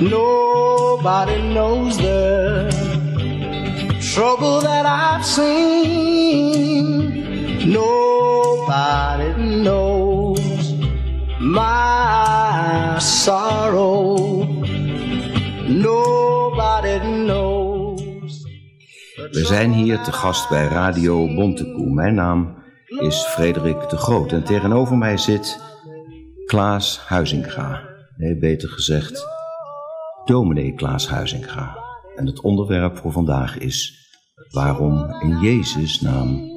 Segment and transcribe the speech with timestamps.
[0.00, 2.68] Nobody knows the
[4.14, 6.76] trouble that I've seen.
[7.72, 9.32] Nobody
[9.62, 10.74] knows
[11.40, 14.44] my sorrow.
[15.66, 18.44] Nobody knows.
[19.30, 21.90] We zijn hier te gast bij Radio Bontekoe.
[21.90, 22.54] Mijn naam
[22.86, 25.60] is Frederik de Groot en tegenover mij zit
[26.46, 27.82] Klaas Huizinga.
[28.16, 29.35] Nee, beter gezegd,
[30.26, 31.76] dominee Klaas Huizinga.
[32.16, 34.06] En het onderwerp voor vandaag is
[34.50, 36.54] waarom in Jezus naam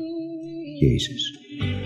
[0.80, 1.38] Jezus.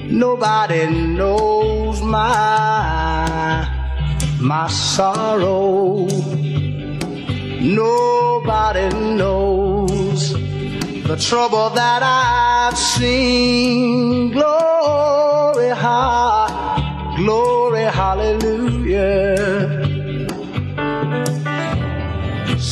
[0.10, 3.68] Nobody knows my
[4.40, 6.08] my sorrow.
[7.62, 10.34] Nobody knows
[11.08, 14.32] the trouble that I've seen.
[14.32, 15.74] Glory,
[17.16, 19.73] glory, hallelujah.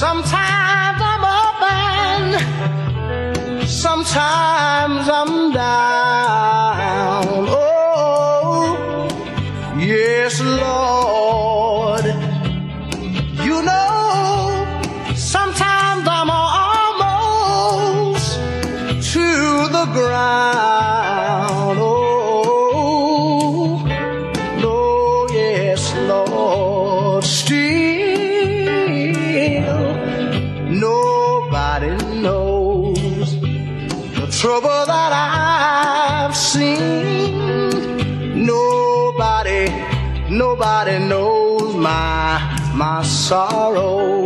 [0.02, 6.51] Sometimes I'm up and sometimes I'm down.
[42.82, 44.21] My sorrow.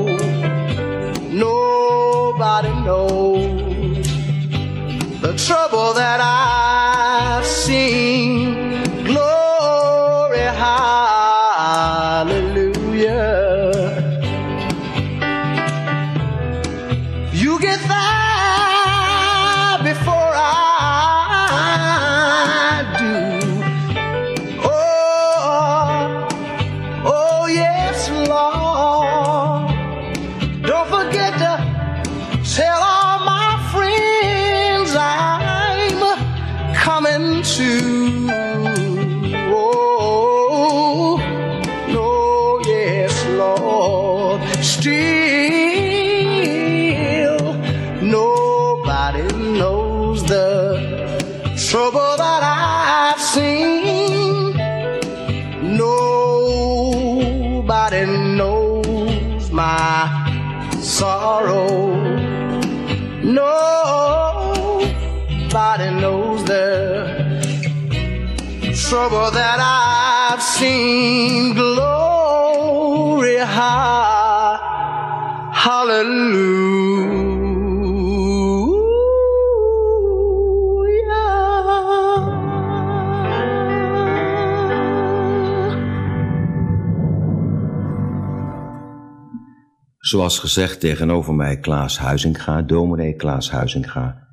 [90.15, 94.27] Zoals gezegd, tegenover mij Klaas Huizinga, dominee Klaas Huizinga.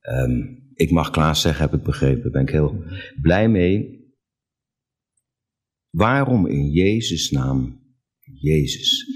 [0.00, 0.40] Ehm,
[0.74, 2.84] ik mag Klaas zeggen, heb ik begrepen, daar ben ik heel
[3.20, 4.04] blij mee.
[5.90, 7.80] Waarom in Jezus naam
[8.40, 9.06] Jezus?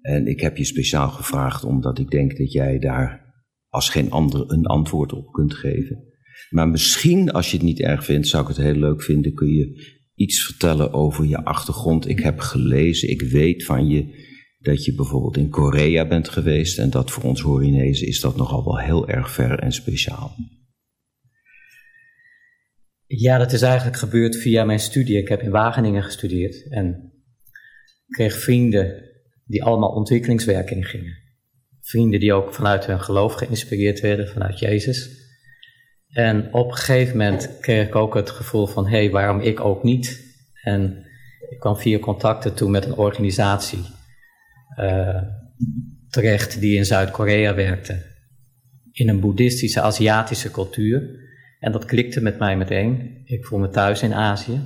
[0.00, 3.34] En ik heb je speciaal gevraagd omdat ik denk dat jij daar
[3.68, 6.04] als geen ander een antwoord op kunt geven.
[6.50, 9.48] Maar misschien, als je het niet erg vindt, zou ik het heel leuk vinden, kun
[9.48, 12.08] je iets vertellen over je achtergrond.
[12.08, 14.32] Ik heb gelezen, ik weet van je
[14.64, 18.64] dat je bijvoorbeeld in Korea bent geweest en dat voor ons Horinezen is dat nogal
[18.64, 20.34] wel heel erg ver en speciaal.
[23.06, 25.18] Ja, dat is eigenlijk gebeurd via mijn studie.
[25.18, 27.12] Ik heb in Wageningen gestudeerd en
[28.06, 29.02] kreeg vrienden
[29.44, 31.22] die allemaal ontwikkelingswerk ingingen.
[31.80, 35.22] Vrienden die ook vanuit hun geloof geïnspireerd werden, vanuit Jezus.
[36.08, 39.60] En op een gegeven moment kreeg ik ook het gevoel van, hé, hey, waarom ik
[39.60, 40.34] ook niet?
[40.62, 41.06] En
[41.50, 43.84] ik kwam via contacten toe met een organisatie
[44.78, 45.22] uh,
[46.08, 48.02] terecht die in Zuid-Korea werkte.
[48.92, 51.22] In een boeddhistische, Aziatische cultuur.
[51.58, 53.20] En dat klikte met mij meteen.
[53.24, 54.60] Ik voel me thuis in Azië.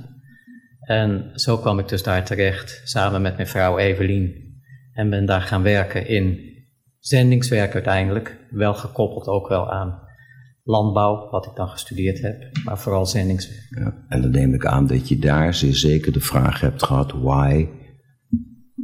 [0.79, 4.47] En zo kwam ik dus daar terecht, samen met mijn vrouw Evelien.
[4.93, 6.39] En ben daar gaan werken in
[6.99, 8.37] zendingswerk uiteindelijk.
[8.49, 9.99] Wel gekoppeld ook wel aan
[10.63, 12.57] landbouw, wat ik dan gestudeerd heb.
[12.63, 13.93] Maar vooral zendingswerk.
[14.07, 17.67] En dan neem ik aan dat je daar zeer zeker de vraag hebt gehad: why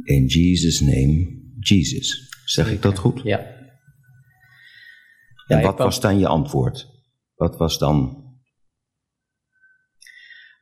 [0.06, 2.28] in Jesus' name Jesus?
[2.44, 3.20] Zeg ik dat goed?
[3.22, 3.54] Ja.
[5.46, 6.88] En wat was dan je antwoord?
[7.34, 8.24] Wat was dan.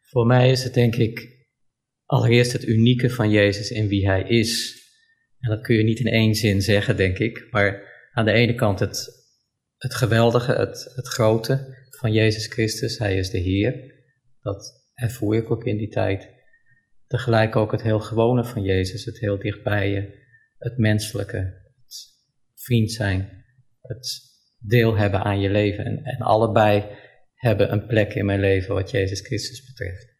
[0.03, 1.47] Voor mij is het denk ik
[2.05, 4.83] allereerst het unieke van Jezus in wie hij is.
[5.41, 7.47] En dat kun je niet in één zin zeggen, denk ik.
[7.51, 9.09] Maar aan de ene kant het,
[9.77, 12.99] het geweldige, het, het grote van Jezus Christus.
[12.99, 13.95] Hij is de Heer.
[14.41, 16.34] Dat ervoer ik ook in die tijd.
[17.07, 20.23] Tegelijk ook het heel gewone van Jezus, het heel dichtbij je,
[20.59, 21.37] het menselijke,
[21.85, 22.15] het
[22.55, 23.45] vriend zijn,
[23.81, 24.21] het
[24.59, 25.85] deel hebben aan je leven.
[25.85, 26.85] En, en allebei
[27.35, 30.13] hebben een plek in mijn leven wat Jezus Christus betreft.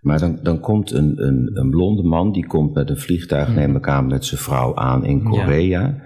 [0.00, 3.56] Maar dan, dan komt een, een, een blonde man, die komt met een vliegtuig, Mhm.
[3.56, 6.04] neem ik aan, met zijn vrouw aan in Korea.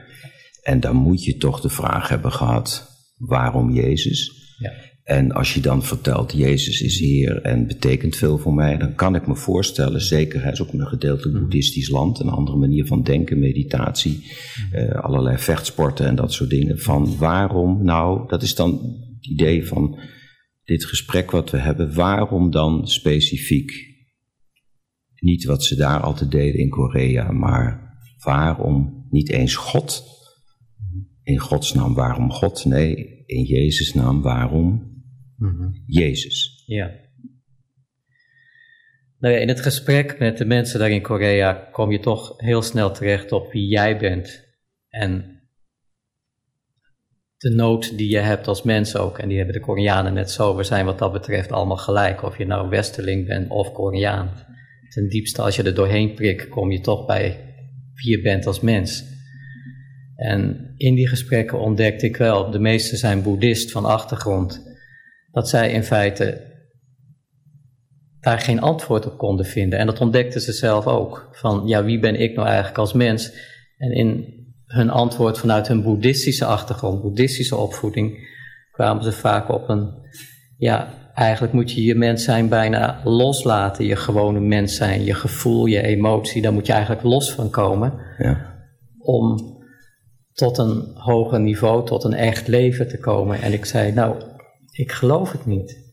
[0.63, 4.55] En dan moet je toch de vraag hebben gehad, waarom Jezus?
[4.59, 4.73] Ja.
[5.11, 9.15] En als je dan vertelt, Jezus is Heer en betekent veel voor mij, dan kan
[9.15, 11.43] ik me voorstellen, zeker, hij is ook een gedeeltelijk Mhm.
[11.43, 14.75] boeddhistisch land, een andere manier van denken, meditatie, Mhm.
[14.75, 16.79] eh, allerlei vechtsporten en dat soort dingen.
[16.79, 18.71] Van waarom nou, dat is dan
[19.17, 19.99] het idee van
[20.65, 23.73] dit gesprek wat we hebben, waarom dan specifiek
[25.21, 30.03] niet wat ze daar altijd deden in Korea, maar waarom niet eens God?
[31.23, 32.65] In Gods naam, waarom God?
[32.65, 34.89] Nee, in Jezus' naam, waarom
[35.87, 36.63] Jezus?
[36.67, 36.91] Ja.
[39.19, 42.63] Nou ja, in het gesprek met de mensen daar in Korea kom je toch heel
[42.63, 44.49] snel terecht op wie jij bent.
[44.89, 45.41] En
[47.37, 49.19] de nood die je hebt als mens ook.
[49.19, 50.57] En die hebben de Koreanen net zo.
[50.57, 52.23] We zijn wat dat betreft allemaal gelijk.
[52.23, 54.31] Of je nou Westerling bent of Koreaan.
[54.89, 57.55] Ten diepste, als je er doorheen prikt, kom je toch bij
[57.95, 59.05] wie je bent als mens.
[60.17, 64.70] En in die gesprekken ontdekte ik wel, de meesten zijn boeddhist van achtergrond,
[65.33, 66.49] dat zij in feite
[68.21, 69.79] daar geen antwoord op konden vinden.
[69.79, 71.29] En dat ontdekten ze zelf ook.
[71.33, 73.33] Van ja, wie ben ik nou eigenlijk als mens?
[73.77, 78.19] En in hun antwoord vanuit hun boeddhistische achtergrond, boeddhistische opvoeding,
[78.73, 79.93] kwamen ze vaak op een,
[80.57, 83.85] ja, eigenlijk moet je je mens zijn bijna loslaten.
[83.85, 87.93] Je gewone mens zijn, je gevoel, je emotie, daar moet je eigenlijk los van komen
[88.19, 88.63] Ja.
[88.99, 89.59] om
[90.33, 93.43] tot een hoger niveau, tot een echt leven te komen.
[93.43, 94.23] En ik zei, nou,
[94.81, 95.89] ik geloof het niet.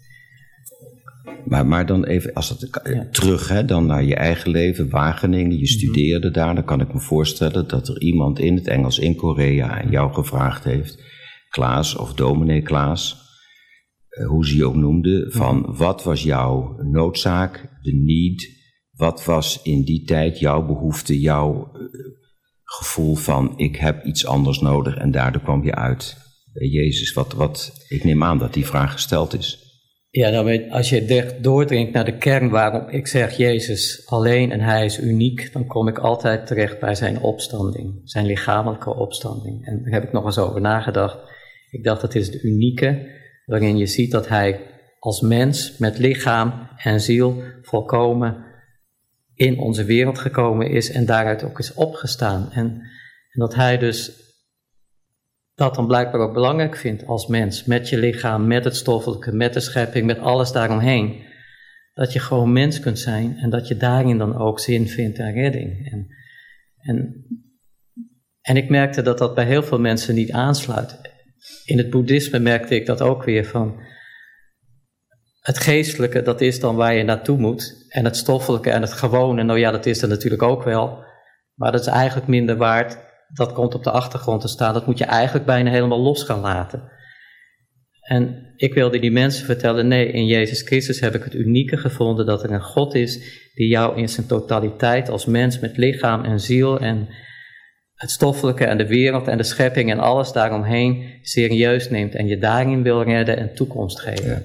[1.46, 3.08] Maar, maar dan even, als Ja.
[3.12, 7.00] terug, hè, dan naar je eigen leven, Wageningen, je studeerde daar, dan kan ik me
[7.00, 11.04] voorstellen dat er iemand in het Engels in Korea aan jou gevraagd heeft,
[11.50, 13.18] Klaas of dominee Klaas,
[14.10, 18.50] eh, hoe ze je ook noemde, van wat was jouw noodzaak, de need,
[18.92, 21.82] wat was in die tijd jouw behoefte, jouw eh,
[22.64, 26.27] gevoel van ik heb iets anders nodig en daardoor kwam je uit
[26.58, 27.14] bij Jezus.
[27.14, 29.66] Wat, wat, ik neem aan dat die vraag gesteld is.
[30.10, 34.86] Ja, nou, als je doordringt naar de kern waarom ik zeg Jezus alleen en Hij
[34.86, 39.66] is uniek, dan kom ik altijd terecht bij zijn opstanding, zijn lichamelijke opstanding.
[39.66, 41.18] En daar heb ik nog eens over nagedacht.
[41.72, 43.08] Ik dacht, het is de unieke,
[43.46, 44.60] waarin je ziet dat Hij
[45.00, 48.46] als mens met lichaam en ziel volkomen
[49.34, 52.52] in onze wereld gekomen is en daaruit ook is opgestaan.
[52.52, 52.66] En,
[53.32, 54.27] en dat Hij dus
[55.58, 59.54] dat dan blijkbaar ook belangrijk vindt als mens, met je lichaam, met het stoffelijke, met
[59.54, 61.26] de schepping, met alles daaromheen.
[61.94, 65.34] Dat je gewoon mens kunt zijn en dat je daarin dan ook zin vindt en
[65.34, 65.92] redding.
[65.92, 66.08] En,
[66.78, 67.26] en,
[68.42, 71.00] en ik merkte dat dat bij heel veel mensen niet aansluit.
[71.66, 73.80] In het boeddhisme merkte ik dat ook weer van.
[75.40, 77.86] Het geestelijke, dat is dan waar je naartoe moet.
[77.90, 81.04] En het stoffelijke en het gewone, nou ja, dat is er natuurlijk ook wel.
[81.54, 84.74] Maar dat is eigenlijk minder waard dat komt op de achtergrond te staan.
[84.74, 86.92] Dat moet je eigenlijk bijna helemaal los gaan laten.
[88.02, 92.26] En ik wilde die mensen vertellen: nee, in Jezus Christus heb ik het unieke gevonden
[92.26, 96.40] dat er een God is die jou in zijn totaliteit als mens met lichaam en
[96.40, 97.08] ziel en
[97.94, 102.38] het stoffelijke en de wereld en de schepping en alles daaromheen serieus neemt en je
[102.38, 104.30] daarin wil redden en toekomst geven.
[104.30, 104.42] Ja.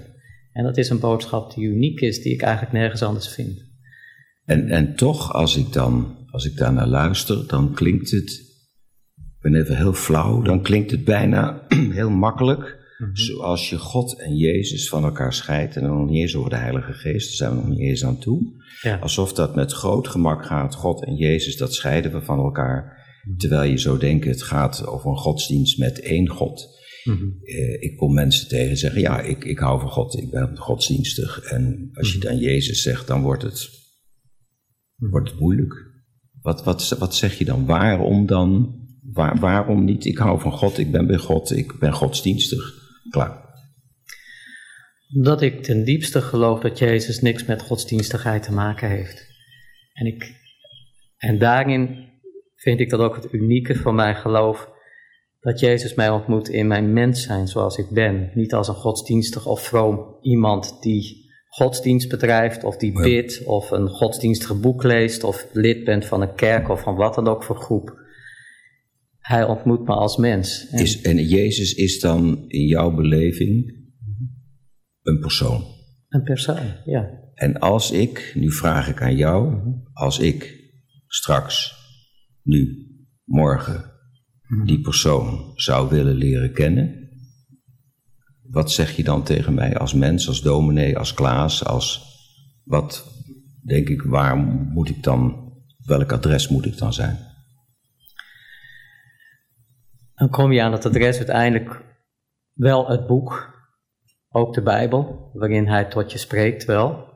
[0.53, 3.65] En dat is een boodschap die uniek is, die ik eigenlijk nergens anders vind.
[4.45, 8.52] En, en toch, als ik dan, als ik daar naar luister, dan klinkt het,
[9.43, 11.67] ben even heel flauw, dan klinkt het bijna
[11.99, 12.81] heel makkelijk,
[13.13, 16.57] zoals je God en Jezus van elkaar scheidt, en dan nog niet eens over de
[16.57, 18.61] Heilige Geest, daar zijn we nog niet eens aan toe.
[18.83, 18.97] Ja.
[18.97, 23.01] Alsof dat met groot gemak gaat, God en Jezus, dat scheiden we van elkaar,
[23.37, 26.81] terwijl je zou denken, het gaat over een godsdienst met één God.
[27.05, 27.25] Mhm.
[27.43, 30.57] Eh, ik kom mensen tegen die zeggen, ja, ik, ik hou van God, ik ben
[30.57, 31.41] godsdienstig.
[31.41, 33.69] En als je dan Jezus zegt, dan wordt het,
[34.97, 35.91] wordt het moeilijk.
[36.41, 37.67] Wat, wat, wat zeg je dan?
[37.67, 38.81] Waarom dan?
[39.03, 40.05] Waar, waarom niet?
[40.05, 42.81] Ik hou van God, ik ben bij God, ik ben godsdienstig.
[43.11, 43.51] Klaar.
[45.15, 49.27] Omdat ik ten diepste geloof dat Jezus niks met godsdienstigheid te maken heeft.
[49.93, 50.35] En, ik,
[51.17, 52.11] en daarin
[52.55, 54.71] vind ik dat ook het unieke van mijn geloof.
[55.41, 58.31] Dat Jezus mij ontmoet in mijn mens zijn zoals ik ben.
[58.35, 63.89] Niet als een godsdienstig of vroom iemand die godsdienst bedrijft of die bidt of een
[63.89, 67.57] godsdienstige boek leest of lid bent van een kerk of van wat dan ook voor
[67.57, 68.02] groep.
[69.23, 70.69] Hij ontmoet me als mens.
[70.69, 73.81] En, Is, en Jezus is dan in jouw beleving
[75.03, 75.65] een persoon.
[76.09, 77.21] Een persoon, ja.
[77.35, 79.63] En als ik, nu vraag ik aan jou,
[79.93, 80.61] als ik
[81.07, 81.75] straks,
[82.43, 82.87] nu,
[83.25, 83.91] morgen,
[84.65, 87.11] die persoon zou willen leren kennen,
[88.43, 92.01] wat zeg je dan tegen mij als mens, als dominee, als Klaas, als
[92.65, 93.11] wat
[93.65, 94.37] denk ik, waar
[94.73, 95.53] moet ik dan,
[95.85, 97.32] welk adres moet ik dan zijn?
[100.23, 101.83] Dan kom je aan het adres uiteindelijk
[102.53, 103.55] wel het boek,
[104.29, 107.09] ook de Bijbel, waarin hij tot je spreekt wel.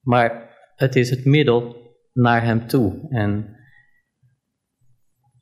[0.00, 1.76] Maar het is het middel
[2.12, 3.06] naar hem toe.
[3.10, 3.56] En,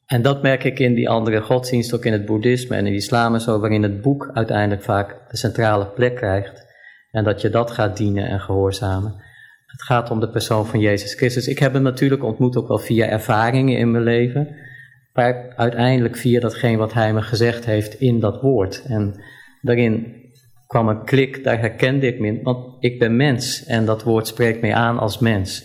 [0.06, 2.99] en dat merk ik in die andere godsdienst, ook in het boeddhisme en in de
[2.99, 6.66] islam en zo, waarin het boek uiteindelijk vaak de centrale plek krijgt.
[7.11, 9.14] En dat je dat gaat dienen en gehoorzamen.
[9.66, 11.49] Het gaat om de persoon van Jezus Christus.
[11.49, 14.67] Ik heb hem natuurlijk ontmoet ook wel via ervaringen in mijn leven.
[15.18, 18.82] Maar uiteindelijk via datgene wat hij me gezegd heeft in dat woord.
[18.87, 19.20] En
[19.62, 20.06] daarin
[20.66, 22.40] kwam een klik, daar herkende ik me.
[22.42, 25.64] Want ik ben mens en dat woord spreekt mij aan als mens.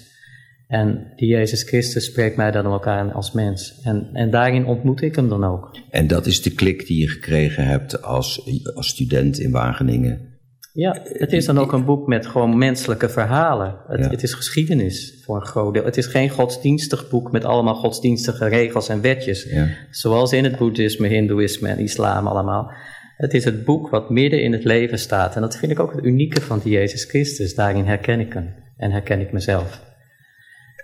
[0.67, 3.81] En die Jezus Christus spreekt mij dan ook aan als mens.
[3.83, 5.77] En, en daarin ontmoet ik hem dan ook.
[5.89, 10.32] En dat is de klik die je gekregen hebt als, als student in Wageningen.
[10.75, 13.75] Ja, het is dan ook een boek met gewoon menselijke verhalen.
[13.87, 14.09] Het, Ja.
[14.09, 15.85] het is geschiedenis voor een groot deel.
[15.85, 19.43] Het is geen godsdienstig boek met allemaal godsdienstige regels en wetjes.
[19.43, 19.67] Ja.
[19.89, 22.71] Zoals in het boeddhisme, hindoeïsme en islam allemaal.
[23.17, 25.35] Het is het boek wat midden in het leven staat.
[25.35, 27.55] En dat vind ik ook het unieke van die Jezus Christus.
[27.55, 28.53] Daarin herken ik hem.
[28.77, 29.81] En herken ik mezelf.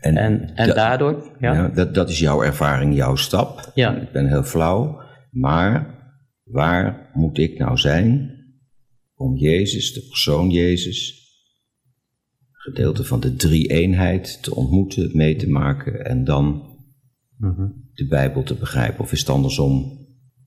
[0.02, 3.72] En, En, en dat- daardoor, ja, ja, dat, dat is jouw ervaring, jouw stap.
[3.74, 3.96] Ja.
[3.96, 5.96] Ik ben heel flauw, maar
[6.44, 8.38] waar moet ik nou zijn
[9.20, 11.28] om Jezus, de persoon Jezus,
[12.52, 16.68] gedeelte van de drie-eenheid te ontmoeten, mee te maken en dan
[17.38, 17.68] Mhm.
[17.94, 19.00] de Bijbel te begrijpen?
[19.04, 19.98] Of is het andersom?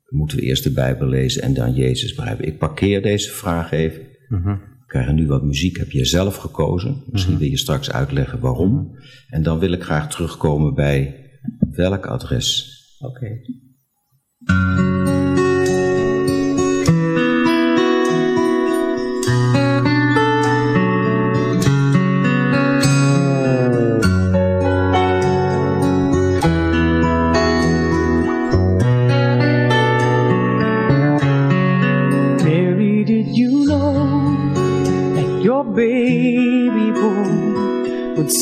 [0.09, 2.47] Moeten we eerst de Bijbel lezen en dan Jezus begrijpen?
[2.47, 4.02] Ik parkeer deze vraag even.
[4.29, 4.49] Mhm.
[4.49, 7.02] We krijgen nu wat muziek, heb je zelf gekozen.
[7.11, 8.99] Misschien wil je straks uitleggen waarom.
[9.29, 11.31] En dan wil ik graag terugkomen bij
[11.71, 12.71] welk adres.
[12.99, 13.41] oké.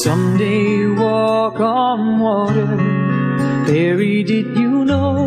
[0.02, 2.76] Someday walk on water?
[3.66, 5.26] Mary, did you know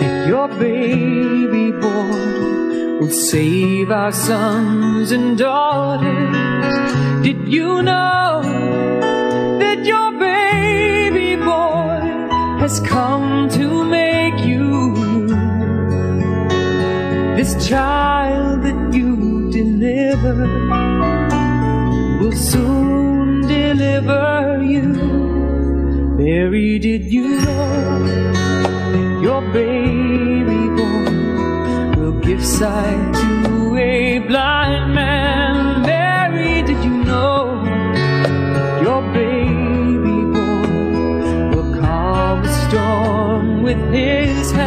[0.00, 7.22] that your baby boy would save our sons and daughters?
[7.22, 8.42] Did you know
[9.60, 12.00] that your baby boy
[12.62, 14.94] has come to make you?
[17.36, 20.34] This child that you deliver
[22.20, 23.01] will soon
[23.74, 24.82] deliver you.
[26.18, 35.82] Mary, did you know your baby boy will give sight to a blind man?
[35.82, 37.64] Mary, did you know
[38.82, 44.61] your baby boy will calm the storm with his hand?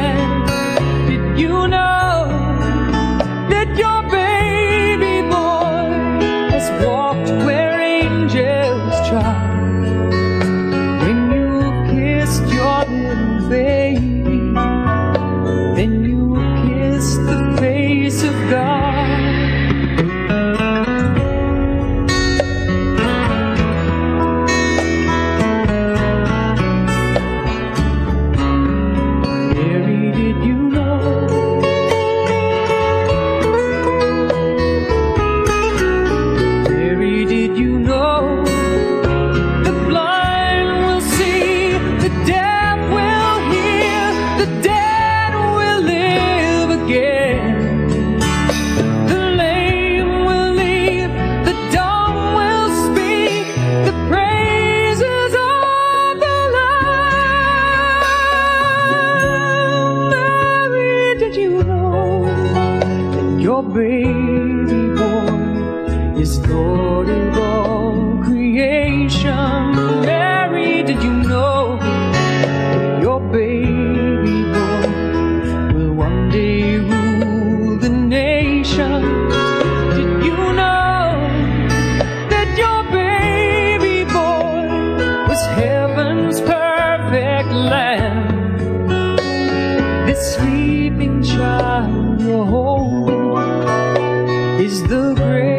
[94.59, 95.55] Is the great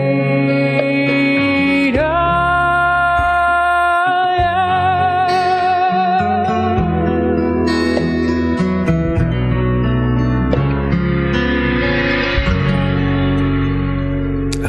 [1.97, 2.27] I.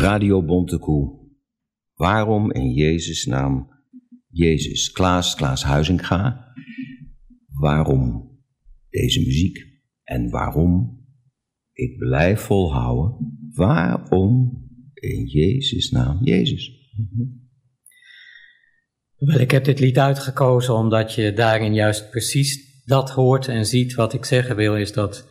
[0.02, 0.42] Radio.
[1.96, 3.70] Waarom in Jezus' naam
[4.30, 4.92] Jezus?
[4.92, 6.54] Klaas, Klaas Huizinga.
[7.48, 8.32] Waarom
[8.90, 9.66] deze muziek?
[10.04, 11.06] En waarom
[11.74, 13.37] ik blijf volhouden?
[13.58, 14.52] Waarom
[14.94, 16.72] in Jezus' naam Jezus?
[19.38, 23.94] Ik heb dit lied uitgekozen omdat je daarin juist precies dat hoort en ziet.
[23.94, 25.28] Wat ik zeggen wil is dat,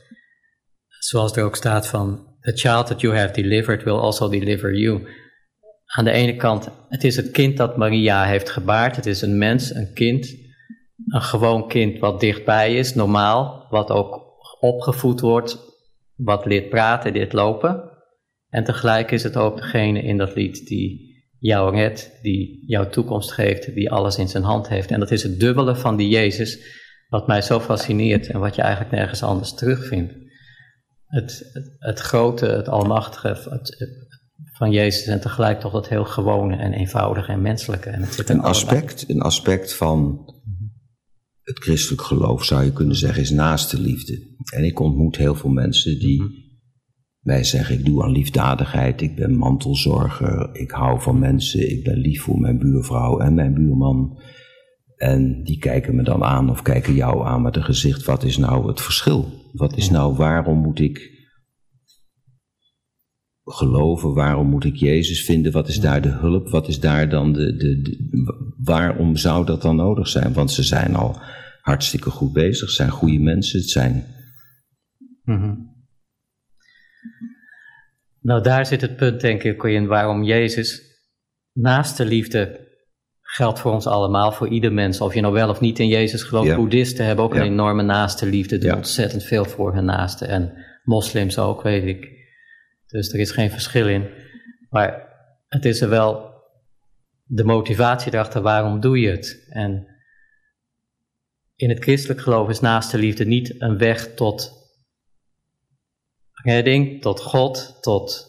[0.99, 5.09] zoals er ook staat van, the child that you have delivered will also deliver you.
[5.85, 8.97] Aan de ene kant, het is het kind dat Maria heeft gebaard.
[8.97, 10.35] Het is een mens, een kind,
[11.07, 14.25] een gewoon kind wat dichtbij is, normaal, wat ook
[14.61, 15.59] opgevoed wordt,
[16.17, 17.96] wat leert praten, leert lopen.
[18.49, 23.33] En tegelijk is het ook degene in dat lied die jou redt, die jouw toekomst
[23.33, 24.91] geeft, die alles in zijn hand heeft.
[24.91, 26.59] En dat is het dubbele van die Jezus,
[27.09, 30.15] wat mij zo fascineert en wat je eigenlijk nergens anders terugvindt.
[31.07, 33.77] Het, het, het grote, het almachtige het,
[34.53, 37.91] van Jezus en tegelijk toch dat heel gewone en eenvoudige en menselijke.
[37.91, 40.25] En het zit Een aspect, een aspect van
[41.43, 44.35] het christelijk geloof zou je kunnen zeggen is naaste liefde.
[44.55, 46.46] En ik ontmoet heel veel mensen die
[47.27, 51.99] mij zeggen ik doe aan liefdadigheid, ik ben mantelzorger, ik hou van mensen, ik ben
[51.99, 54.19] lief voor mijn buurvrouw en mijn buurman.
[54.97, 58.37] En die kijken me dan aan of kijken jou aan met een gezicht, wat is
[58.37, 59.33] nou het verschil?
[59.53, 61.11] Wat is nou, waarom moet ik
[63.45, 64.15] geloven?
[64.15, 65.53] Waarom moet ik Jezus vinden?
[65.53, 66.49] Wat is daar de hulp?
[66.49, 70.33] Wat is daar dan de, de, de- waarom zou dat dan nodig zijn?
[70.33, 71.17] Want ze zijn al
[71.61, 74.05] hartstikke goed bezig, het zijn goede mensen, het zijn
[75.25, 75.55] Mhm.
[78.27, 80.83] Nou, daar zit het punt, denk ik, in waarom Jezus
[81.53, 82.69] naast de liefde
[83.23, 85.01] geldt voor ons allemaal, voor ieder mens.
[85.01, 86.49] Of je nou wel of niet in Jezus gelooft.
[86.49, 86.57] Ja.
[86.57, 87.41] Boeddhisten hebben ook Ja.
[87.41, 88.77] een enorme naaste liefde, doen Ja.
[88.77, 90.29] ontzettend veel voor hun naasten.
[90.29, 92.09] En moslims ook, weet ik.
[92.87, 94.09] Dus er is geen verschil in.
[94.71, 95.09] Maar
[95.49, 96.31] het is er wel
[97.25, 99.47] de motivatie erachter, waarom doe je het?
[99.49, 99.87] En
[101.55, 104.56] in het christelijk geloof is naaste liefde niet een weg tot
[106.43, 108.27] redding, tot God, tot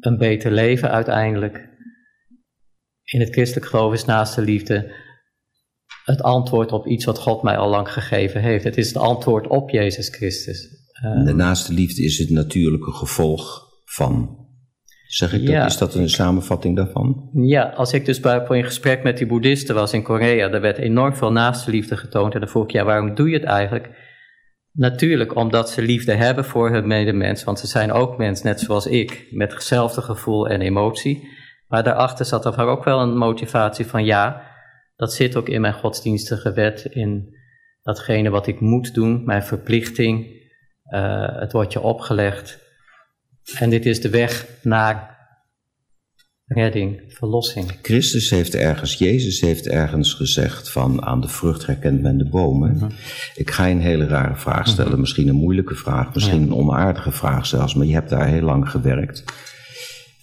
[0.00, 1.72] een beter leven uiteindelijk.
[3.04, 4.92] In het christelijk geloof is naaste liefde
[6.04, 8.64] het antwoord op iets wat God mij al lang gegeven heeft.
[8.64, 10.68] Het is het antwoord op Jezus Christus.
[11.24, 14.42] De naaste liefde is het natuurlijke gevolg van.
[15.06, 15.70] Zeg ik Ja, dat?
[15.70, 17.30] Is dat een samenvatting daarvan?
[17.32, 20.78] Ja, als ik dus bij, in gesprek met die boeddhisten was in Korea, daar werd
[20.78, 22.34] enorm veel naaste liefde getoond.
[22.34, 23.90] En dan vroeg ik, ja, waarom doe je het eigenlijk?
[24.76, 28.86] Natuurlijk omdat ze liefde hebben voor hun medemens, want ze zijn ook mens, net zoals
[28.86, 31.28] ik, met hetzelfde gevoel en emotie.
[31.68, 34.42] Maar daarachter zat er ook wel een motivatie van, ja,
[34.96, 37.36] dat zit ook in mijn godsdienstige wet, in
[37.82, 40.26] datgene wat ik moet doen, mijn verplichting,
[40.84, 42.58] eh, het wordt je opgelegd.
[43.58, 45.13] En dit is de weg naar
[46.54, 47.78] redding, verlossing.
[47.82, 52.90] Christus heeft ergens, Jezus heeft ergens gezegd van aan de vrucht herkent men de bomen.
[53.34, 57.12] Ik ga je een hele rare vraag stellen, misschien een moeilijke vraag, misschien een onaardige
[57.12, 59.24] vraag zelfs, maar je hebt daar heel lang gewerkt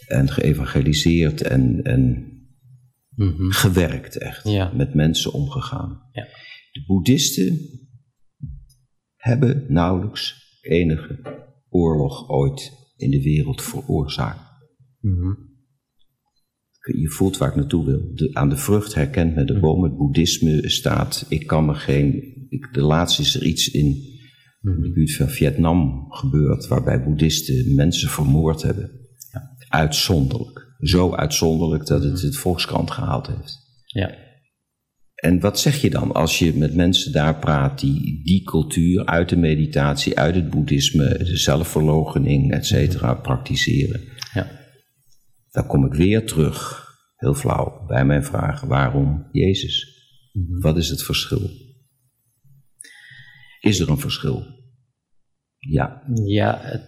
[0.08, 2.26] en geëvangeliseerd en, en
[3.50, 4.72] gewerkt echt, Ja.
[4.74, 6.02] met mensen omgegaan.
[6.12, 6.24] Ja.
[6.72, 7.60] De boeddhisten
[9.16, 11.20] hebben nauwelijks enige
[11.70, 14.50] oorlog ooit in de wereld veroorzaakt.
[16.82, 18.12] Je voelt waar ik naartoe wil.
[18.14, 19.84] De, aan de vrucht herkent men de boom.
[19.84, 21.26] Het boeddhisme staat.
[21.30, 22.24] Ik kan me geen.
[22.50, 24.10] Ik, de laatste is er iets in
[24.62, 26.68] de buurt van Vietnam gebeurd.
[26.68, 28.92] waarbij boeddhisten mensen vermoord hebben.
[29.70, 30.70] Uitzonderlijk.
[30.80, 33.60] Zo uitzonderlijk dat het het Volkskrant gehaald heeft.
[33.86, 34.16] Ja.
[35.16, 39.30] En wat zeg je dan als je met mensen daar praat die die cultuur uit
[39.30, 44.02] de meditatie, uit het boeddhisme, de zelfverloochening, et cetera, praktiseren?
[45.52, 50.00] Dan kom ik weer terug, heel flauw, bij mijn vraag: waarom Jezus?
[50.60, 51.50] Wat is het verschil?
[53.60, 54.46] Is er een verschil?
[55.58, 56.84] Ja, Ja, het,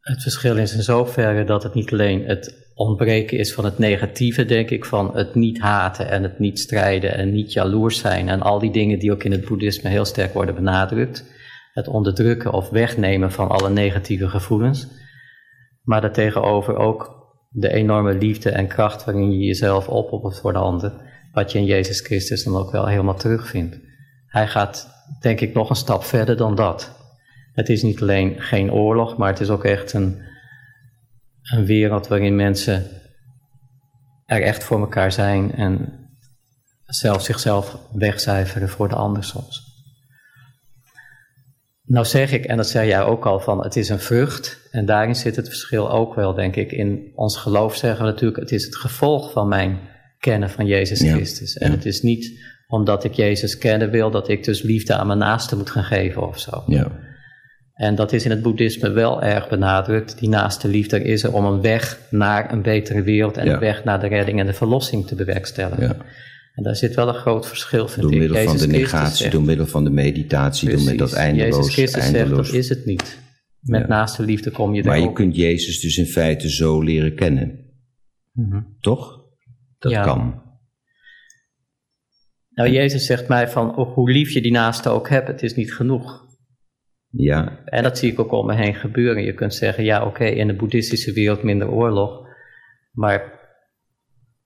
[0.00, 4.44] het verschil is in zoverre dat het niet alleen het ontbreken is van het negatieve,
[4.44, 8.40] denk ik, van het niet haten en het niet strijden en niet jaloers zijn en
[8.40, 11.36] al die dingen die ook in het boeddhisme heel sterk worden benadrukt.
[11.72, 14.88] Het onderdrukken of wegnemen van alle negatieve gevoelens.
[15.82, 17.17] Maar daartegenover ook
[17.60, 20.92] de enorme liefde en kracht waarin je jezelf opoffert voor de ander,
[21.32, 23.78] wat je in Jezus Christus dan ook wel helemaal terugvindt.
[24.26, 24.88] Hij gaat,
[25.20, 26.96] denk ik, nog een stap verder dan dat.
[27.52, 30.22] Het is niet alleen geen oorlog, maar het is ook echt een,
[31.42, 32.86] een wereld waarin mensen
[34.26, 35.88] er echt voor elkaar zijn en
[36.84, 39.67] zelf zichzelf wegcijferen voor de ander soms.
[41.88, 44.68] Nou zeg ik, en dat zei jij ook al, van het is een vrucht.
[44.70, 46.72] En daarin zit het verschil ook wel, denk ik.
[46.72, 49.78] In ons geloof zeggen we natuurlijk, het is het gevolg van mijn
[50.18, 51.58] kennen van Jezus Ja, Christus.
[51.58, 51.76] En ja.
[51.76, 55.56] het is niet omdat ik Jezus kennen wil, dat ik dus liefde aan mijn naaste
[55.56, 56.62] moet gaan geven of zo.
[56.66, 56.90] Ja.
[57.74, 60.18] En dat is in het boeddhisme wel erg benadrukt.
[60.18, 63.84] Die naaste liefde is er om een weg naar een betere wereld en een weg
[63.84, 65.96] naar de redding en de verlossing te bewerkstelligen.
[66.58, 68.18] En daar zit wel een groot verschil, vind Door ik.
[68.18, 71.56] middel van de negatie, zegt- door middel van de meditatie, door met dat eindeloos.
[71.56, 72.46] Jezus Christus zegt, eindeloos.
[72.46, 73.18] dat is het niet.
[73.60, 73.86] Met Ja.
[73.86, 75.14] naaste liefde kom je maar er je ook.
[75.14, 77.72] kunt Jezus dus in feite zo leren kennen,
[78.32, 78.60] Mhm.
[78.80, 79.24] toch?
[79.78, 80.02] Dat Ja.
[80.02, 80.42] kan.
[82.50, 85.54] Nou, Jezus zegt mij van, oh, hoe lief je die naaste ook hebt, het is
[85.54, 86.26] niet genoeg.
[87.10, 89.24] Ja, En dat zie ik ook om me heen gebeuren.
[89.24, 92.26] Je kunt zeggen, ja oké, in de boeddhistische wereld minder oorlog,
[92.92, 93.37] maar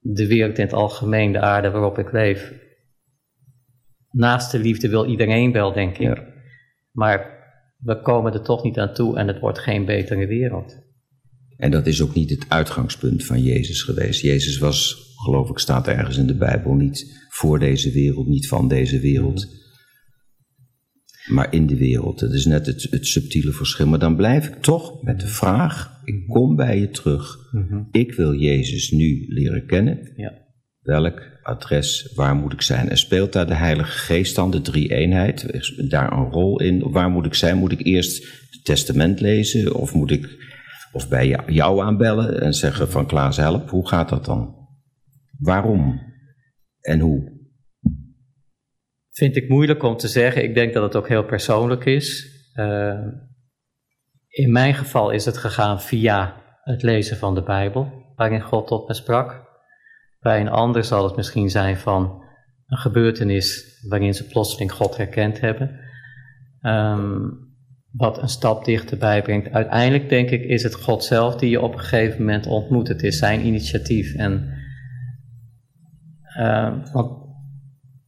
[0.03, 2.53] de wereld in het algemeen, de aarde waarop ik leef,
[4.11, 6.17] naast de liefde wil iedereen wel, denk ik.
[6.17, 6.27] Ja.
[6.93, 7.41] Maar
[7.79, 10.77] we komen er toch niet aan toe en het wordt geen betere wereld.
[11.57, 14.21] en dat is ook niet het uitgangspunt van Jezus geweest.
[14.21, 18.69] Jezus was, geloof ik, staat ergens in de Bijbel, niet voor deze wereld, niet van
[18.69, 19.62] deze wereld,
[21.27, 22.19] maar in de wereld.
[22.19, 23.87] Dat is net het, het subtiele verschil.
[23.87, 27.37] Maar dan blijf ik toch met de vraag, ik kom bij je terug.
[27.91, 30.13] Ik wil Jezus nu leren kennen.
[30.17, 30.41] Ja.
[30.81, 32.89] Welk adres, waar moet ik zijn?
[32.89, 36.91] En speelt daar de Heilige Geest dan, de drie-eenheid, is daar een rol in?
[36.91, 37.57] Waar moet ik zijn?
[37.57, 39.75] Moet ik eerst het testament lezen?
[39.75, 40.41] Of moet ik
[40.93, 43.71] of bij jou, jou aanbellen en zeggen van Klaas help?
[43.71, 44.55] Hoe gaat dat dan?
[45.39, 46.01] Waarom?
[46.81, 47.32] En hoe?
[49.13, 50.43] Vind ik moeilijk om te zeggen.
[50.43, 52.31] Ik denk dat het ook heel persoonlijk is.
[52.53, 53.07] Eh,
[54.29, 58.89] in mijn geval is het gegaan via het lezen van de Bijbel, waarin God tot
[58.89, 59.51] me sprak.
[60.21, 62.25] Bij een ander zal het misschien zijn van
[62.67, 65.81] een gebeurtenis waarin ze plotseling God herkend hebben.
[66.61, 67.21] Ehm,
[67.91, 69.51] wat een stap dichterbij brengt.
[69.51, 72.89] Uiteindelijk denk ik is het God zelf die je op een gegeven moment ontmoet.
[72.89, 74.15] Het is zijn initiatief.
[74.15, 74.59] En,
[76.23, 77.22] ehm, want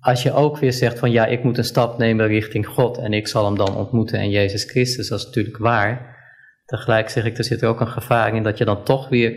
[0.05, 3.12] als je ook weer zegt van ja, ik moet een stap nemen richting God en
[3.12, 6.17] ik zal hem dan ontmoeten en Jezus Christus, dat is natuurlijk waar.
[6.64, 9.37] Tegelijk zeg ik, er zit er ook een gevaar in dat je dan toch weer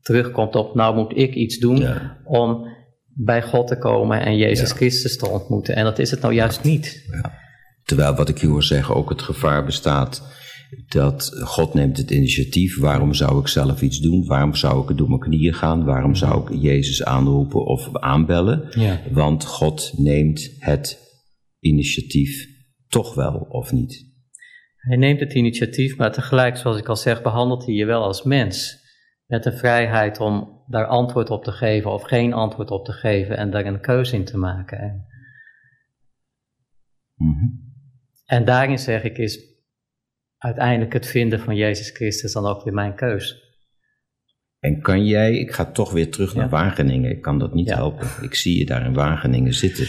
[0.00, 2.16] terugkomt op, nou moet ik iets doen Ja.
[2.24, 2.66] om
[3.06, 4.76] bij God te komen en Jezus Ja.
[4.76, 5.74] Christus te ontmoeten.
[5.76, 7.10] En dat is het nou juist niet.
[7.84, 10.22] Terwijl wat ik je hoor zeggen, ook het gevaar bestaat
[10.88, 12.78] dat God neemt het initiatief.
[12.78, 14.26] Waarom zou ik zelf iets doen?
[14.26, 15.84] Waarom zou ik het door mijn knieën gaan?
[15.84, 18.80] Waarom zou ik Jezus aanroepen of aanbellen?
[18.80, 19.00] Ja.
[19.10, 20.98] Want God neemt het
[21.60, 22.46] initiatief
[22.88, 24.08] toch wel of niet.
[24.76, 28.22] Hij neemt het initiatief, maar tegelijk, zoals ik al zeg, behandelt hij je wel als
[28.22, 28.78] mens.
[29.26, 33.36] Met de vrijheid om daar antwoord op te geven of geen antwoord op te geven
[33.36, 34.78] en daar een keuze in te maken.
[34.78, 35.04] En,
[37.14, 37.44] Mhm.
[38.24, 39.49] en daarin zeg ik, is
[40.40, 43.48] uiteindelijk het vinden van Jezus Christus dan ook weer mijn keus.
[44.58, 46.50] En kan jij, ik ga toch weer terug naar Ja.
[46.50, 47.74] Wageningen, ik kan dat niet Ja.
[47.76, 48.08] helpen.
[48.22, 49.86] Ik zie je daar in Wageningen zitten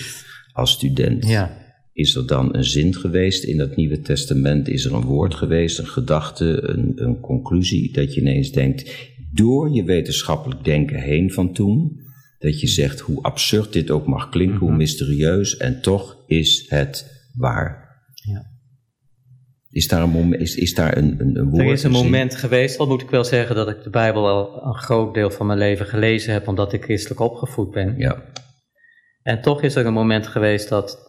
[0.53, 1.27] als student.
[1.27, 1.59] Ja.
[1.93, 4.67] Is er dan een zin geweest in dat Nieuwe Testament?
[4.67, 9.69] Is er een woord geweest, een gedachte, een, een conclusie dat je ineens denkt, door
[9.69, 11.99] je wetenschappelijk denken heen van toen,
[12.39, 14.65] dat je zegt hoe absurd dit ook mag klinken, Mhm.
[14.65, 17.99] hoe mysterieus, en toch is het waar.
[18.13, 18.49] Ja.
[19.71, 21.63] Is daar een, moment, is, is daar een, een, een woord?
[21.63, 24.65] Er is een moment geweest, al moet ik wel zeggen dat ik de Bijbel al
[24.65, 27.97] een groot deel van mijn leven gelezen heb, omdat ik christelijk opgevoed ben.
[27.97, 28.23] Ja,
[29.23, 30.99] En toch is er een moment geweest dat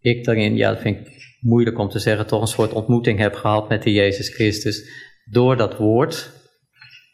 [0.00, 3.34] ik daarin, ja, dat vind ik moeilijk om te zeggen, toch een soort ontmoeting heb
[3.34, 4.90] gehad met de Jezus Christus.
[5.24, 6.38] Door dat woord.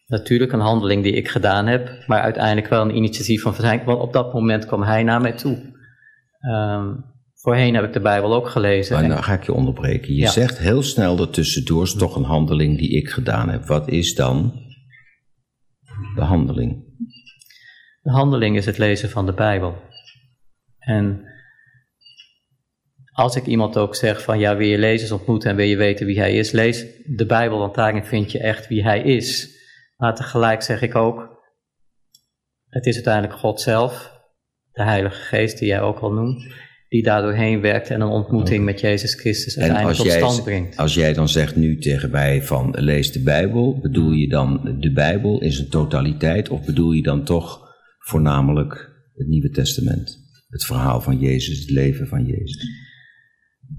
[0.06, 3.84] Natuurlijk een handeling die ik gedaan heb, maar uiteindelijk wel een initiatief van zijn.
[3.84, 5.74] Want op dat moment kwam hij naar mij toe.
[6.40, 6.94] Ehm,
[7.40, 8.94] voorheen heb ik de Bijbel ook gelezen.
[8.94, 10.14] maar nou ga ik je onderbreken.
[10.14, 10.30] Je Ja.
[10.30, 13.64] zegt heel snel ertussendoor, is toch een handeling die ik gedaan heb.
[13.64, 14.52] Wat is dan
[16.14, 16.84] de handeling?
[18.02, 19.76] De handeling is het lezen van de Bijbel.
[20.78, 21.24] En
[23.12, 26.06] als ik iemand ook zeg van ja, wil je Jezus ontmoeten en wil je weten
[26.06, 29.54] wie hij is, lees de Bijbel, want daarin vind je echt wie hij is.
[29.96, 31.28] Maar tegelijk zeg ik ook,
[32.68, 34.12] het is uiteindelijk God zelf,
[34.72, 36.44] de Heilige Geest die jij ook al noemt,
[36.96, 40.76] die daar doorheen werkt en een ontmoeting met Jezus Christus uiteindelijk tot stand brengt.
[40.76, 44.92] Als jij dan zegt nu tegen mij van lees de Bijbel, bedoel je dan de
[44.92, 47.60] Bijbel in zijn totaliteit of bedoel je dan toch
[47.98, 50.18] voornamelijk het Nieuwe Testament?
[50.48, 52.66] Het verhaal van Jezus, het leven van Jezus.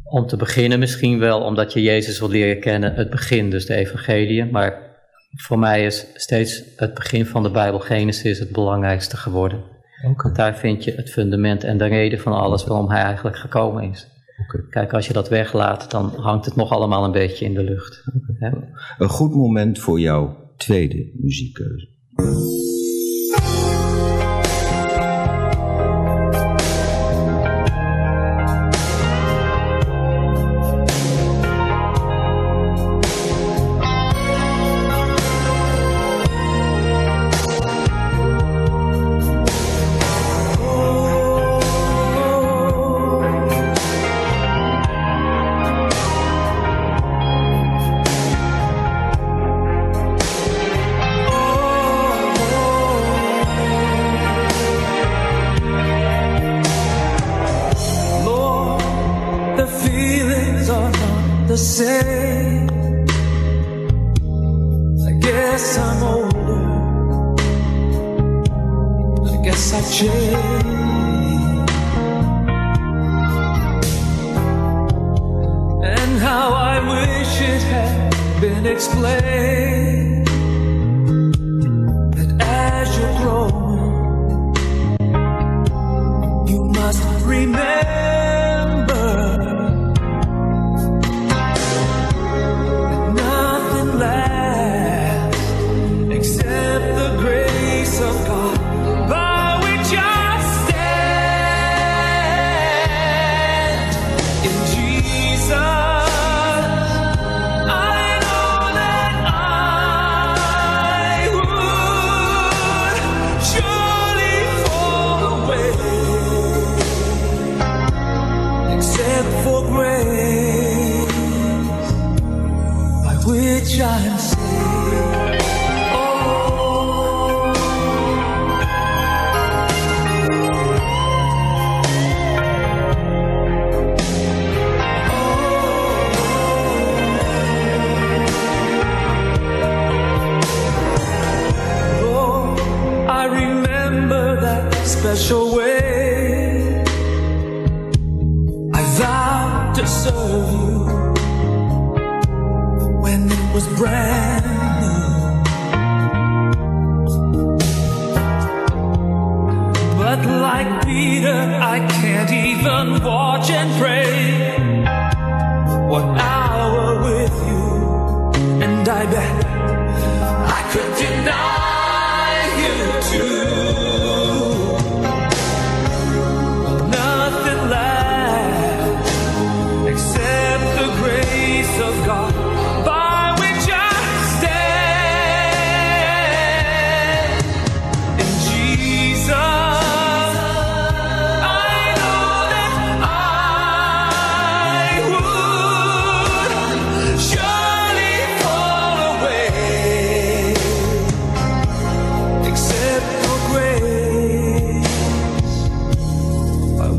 [0.04, 3.76] Om te beginnen misschien wel, omdat je Jezus wil leren kennen, het begin, dus de
[3.76, 4.46] evangelie.
[4.46, 4.98] Maar
[5.46, 9.77] voor mij is steeds het begin van de Bijbel, Genesis, het belangrijkste geworden.
[10.06, 10.32] Okay.
[10.32, 14.08] Daar vind je het fundament en de reden van alles waarom hij eigenlijk gekomen is.
[14.70, 18.04] Kijk, als je dat weglaat, dan hangt het nog allemaal een beetje in de lucht.
[18.98, 21.88] Een goed moment voor jouw tweede muziekkeuze.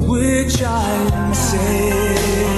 [0.08, 2.57] which I am saved.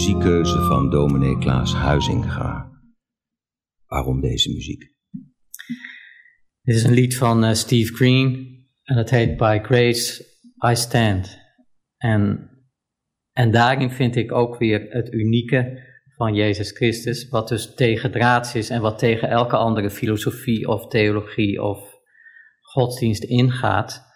[0.00, 2.70] Muziekkeuze van dominee Klaas Huizinga.
[3.86, 4.94] Waarom deze muziek?
[6.62, 10.24] Dit is een lied van eh, Steve Green en het heet By Grace
[10.70, 11.38] I Stand.
[11.96, 12.50] En,
[13.32, 15.82] en daarin vind ik ook weer het unieke
[16.16, 20.86] van Jezus Christus, wat dus tegen draads is en wat tegen elke andere filosofie of
[20.86, 21.78] theologie of
[22.60, 24.09] godsdienst ingaat.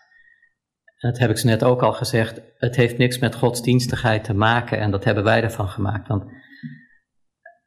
[1.05, 4.79] Dat heb ik ze net ook al gezegd, het heeft niks met godsdienstigheid te maken
[4.79, 6.09] en dat hebben wij ervan gemaakt.
[6.09, 6.25] Want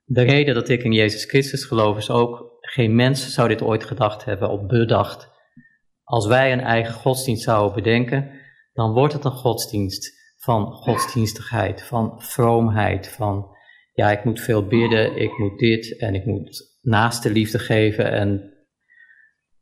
[0.03, 3.83] de reden dat ik in Jezus Christus geloof is ook, geen mens zou dit ooit
[3.83, 5.29] gedacht hebben of bedacht.
[6.03, 8.31] Als wij een eigen godsdienst zouden bedenken,
[8.73, 13.47] dan wordt het een godsdienst van godsdienstigheid, van vroomheid, van
[13.93, 18.56] ja, ik moet veel bidden, ik moet dit en ik moet naaste liefde geven en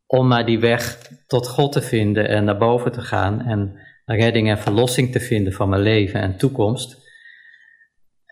[0.06, 3.72] om maar die weg tot God te vinden en naar boven te gaan en
[4.04, 7.04] redding en verlossing te vinden van mijn leven en toekomst.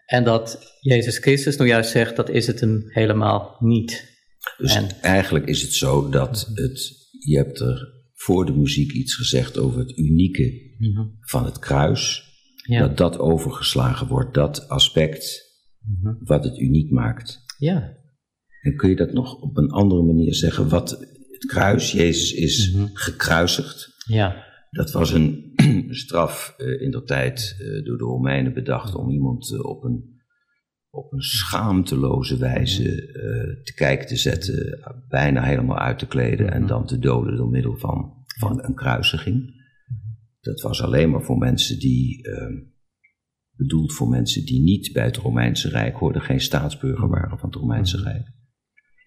[0.06, 4.12] En dat Jezus Christus nou juist zegt, dat is het hem helemaal niet.
[4.56, 6.92] Dus En- eigenlijk is het zo dat het,
[7.26, 10.62] je hebt er voor de muziek iets gezegd over het unieke
[11.20, 12.32] van het kruis.
[12.66, 12.78] Ja.
[12.80, 15.42] Dat dat overgeslagen wordt, dat aspect
[16.00, 16.14] Mhm.
[16.24, 17.44] wat het uniek maakt.
[17.58, 18.02] ja.
[18.60, 20.68] En kun je dat nog op een andere manier zeggen?
[20.68, 21.13] Wat
[21.44, 22.86] het kruis, Jezus is Mhm.
[22.92, 23.88] gekruisigd.
[24.06, 24.44] Ja.
[24.70, 25.52] Dat was een
[26.04, 30.20] straf eh, in de tijd eh, door de Romeinen bedacht om iemand eh, op, een,
[30.90, 32.82] op een schaamteloze wijze
[33.64, 37.76] te kijken te zetten, bijna helemaal uit te kleden en dan te doden door middel
[37.76, 39.62] van, van een kruisiging.
[40.40, 42.46] Dat was alleen maar voor mensen die, eh,
[43.56, 47.58] bedoeld voor mensen die niet bij het Romeinse Rijk hoorden, geen staatsburger waren van het
[47.58, 48.32] Romeinse Rijk.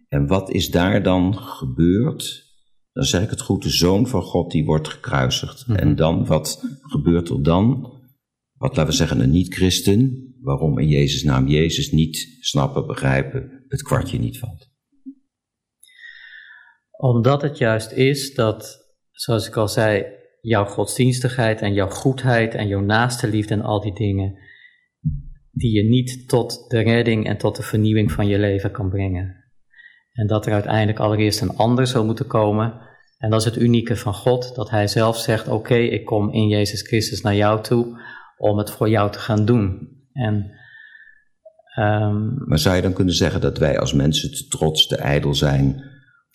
[0.08, 2.46] En wat is daar dan gebeurd?
[2.91, 5.65] Dan zeg ik het goed, de zoon van God die wordt gekruisigd.
[5.76, 7.96] En dan, wat gebeurt er dan?
[8.54, 13.82] Wat laten we zeggen, een niet-christen, waarom in Jezus' naam Jezus niet snappen, begrijpen, het
[13.82, 14.70] kwartje niet valt.
[16.91, 18.78] Omdat het juist is dat,
[19.12, 20.06] zoals ik al zei,
[20.41, 24.38] jouw godsdienstigheid en jouw goedheid en jouw naaste liefde en al die dingen,
[25.52, 29.47] die je niet tot de redding en tot de vernieuwing van je leven kan brengen.
[30.18, 32.74] En dat er uiteindelijk allereerst een ander zou moeten komen.
[33.18, 36.48] En dat is het unieke van God, dat Hij zelf zegt, oké, ik kom in
[36.48, 38.00] Jezus Christus naar jou toe
[38.38, 39.90] om het voor jou te gaan doen.
[40.14, 40.52] En
[41.76, 45.34] ehm, Maar zou je dan kunnen zeggen dat wij als mensen te trots, te ijdel
[45.34, 45.84] zijn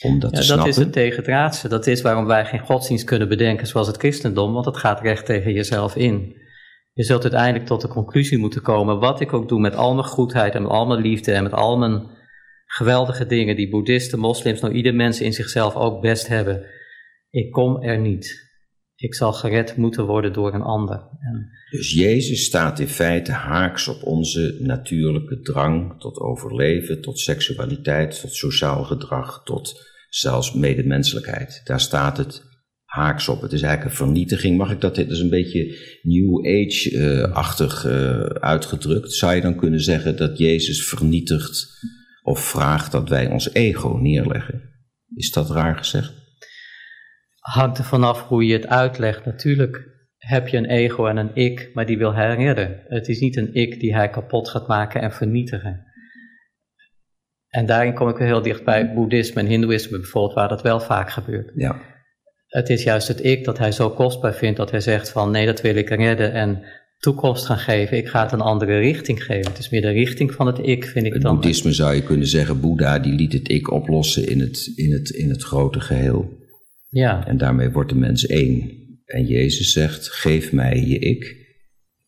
[0.04, 0.68] om dat Ja, te dat snappen?
[0.68, 1.68] is het tegendraadse.
[1.68, 5.26] Dat is waarom wij geen godsdienst kunnen bedenken zoals het christendom, want het gaat recht
[5.26, 6.40] tegen jezelf in.
[6.92, 10.06] Je zult uiteindelijk tot de conclusie moeten komen, wat ik ook doe met al mijn
[10.06, 12.20] goedheid en met al mijn liefde en met al mijn
[12.74, 16.64] geweldige dingen die boeddhisten, moslims, nou ieder mens in zichzelf ook best hebben.
[17.30, 18.50] Ik kom er niet.
[18.94, 20.96] Ik zal gered moeten worden door een ander.
[20.96, 28.20] En Dus Jezus staat in feite haaks op onze natuurlijke drang tot overleven, tot seksualiteit,
[28.20, 31.60] tot sociaal gedrag, tot zelfs medemenselijkheid.
[31.64, 32.42] Daar staat het
[32.84, 33.40] haaks op.
[33.40, 34.56] Het is eigenlijk een vernietiging.
[34.56, 34.94] Mag ik dat?
[34.94, 39.12] Dit is een beetje New Age-achtig eh, uitgedrukt.
[39.12, 41.68] Zou je dan kunnen zeggen dat Jezus vernietigt
[42.22, 44.70] of vraagt dat wij ons ego neerleggen?
[45.14, 46.22] Is dat raar gezegd?
[47.42, 49.24] hangt er vanaf hoe je het uitlegt.
[49.24, 52.82] Natuurlijk heb je een ego en een ik, maar die wil hij redden.
[52.86, 55.86] Het is niet een ik die hij kapot gaat maken en vernietigen.
[57.48, 60.80] En daarin kom ik weer heel dicht bij boeddhisme en hindoeïsme bijvoorbeeld, waar dat wel
[60.80, 61.52] vaak gebeurt.
[61.54, 61.80] Ja.
[62.46, 65.46] Het is juist het ik dat hij zo kostbaar vindt dat hij zegt van nee,
[65.46, 66.64] dat wil ik redden en
[67.02, 67.96] toekomst gaan geven.
[67.96, 69.50] Ik ga het een andere richting geven.
[69.50, 71.34] Het is meer de richting van het ik, vind ik Het dan.
[71.34, 75.10] boeddhisme zou je kunnen zeggen, Boeddha die liet het ik oplossen in het, in het,
[75.10, 76.40] in het grote geheel.
[76.88, 78.70] Ja, En daarmee wordt de mens één.
[79.04, 81.36] En Jezus zegt, geef mij je ik.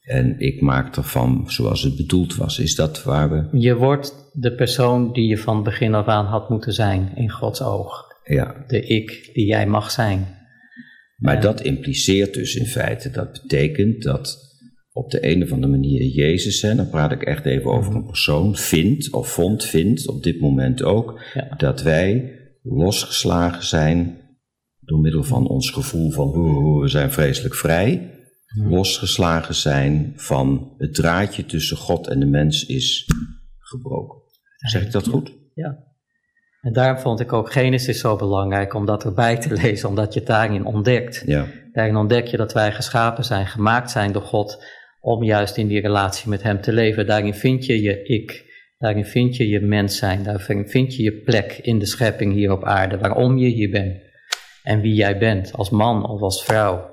[0.01, 2.59] En ik maak ervan zoals het bedoeld was.
[2.59, 3.59] Is dat waar we...
[3.59, 7.63] je wordt de persoon die je van begin af aan had moeten zijn in Gods
[7.63, 8.05] oog.
[8.25, 10.27] Ja, de ik die jij mag zijn.
[11.17, 14.44] maar dat impliceert dus in feite, dat betekent dat
[14.97, 18.07] op de een of andere manier Jezus, en dan praat ik echt even over een
[18.07, 21.55] persoon, vindt of vond, vindt op dit moment ook, Ja.
[21.57, 22.33] dat wij
[22.63, 24.19] losgeslagen zijn
[24.81, 28.11] door middel van ons gevoel van "Oeh, we zijn vreselijk vrij,
[28.69, 33.07] losgeslagen zijn van het draadje tussen God en de mens is
[33.59, 34.19] gebroken.
[34.57, 35.33] Zeg ik dat goed?
[35.55, 35.79] Ja.
[36.61, 40.19] En daarom vond ik ook Genesis zo belangrijk om dat erbij te lezen, omdat je
[40.19, 41.23] het daarin ontdekt.
[41.27, 41.47] Ja.
[41.73, 44.65] Daarin ontdek je dat wij geschapen zijn, gemaakt zijn door God,
[45.05, 47.07] om juist in die relatie met Hem te leven.
[47.07, 48.45] Daarin vind je je ik,
[48.79, 52.53] daarin vind je je mens zijn, daarin vind je je plek in de schepping hier
[52.53, 54.03] op aarde, waarom je hier bent
[54.63, 56.93] en wie jij bent, als man of als vrouw.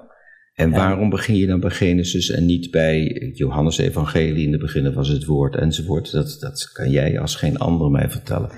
[0.54, 4.46] En waarom begin je dan bij Genesis en niet bij het Johannes-evangelie?
[4.46, 6.12] In het begin was het woord enzovoort.
[6.12, 8.52] Dat, dat kan jij als geen ander mij vertellen.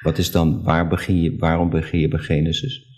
[0.00, 2.93] Wat is dan, waar begin je, waarom begin je bij Genesis?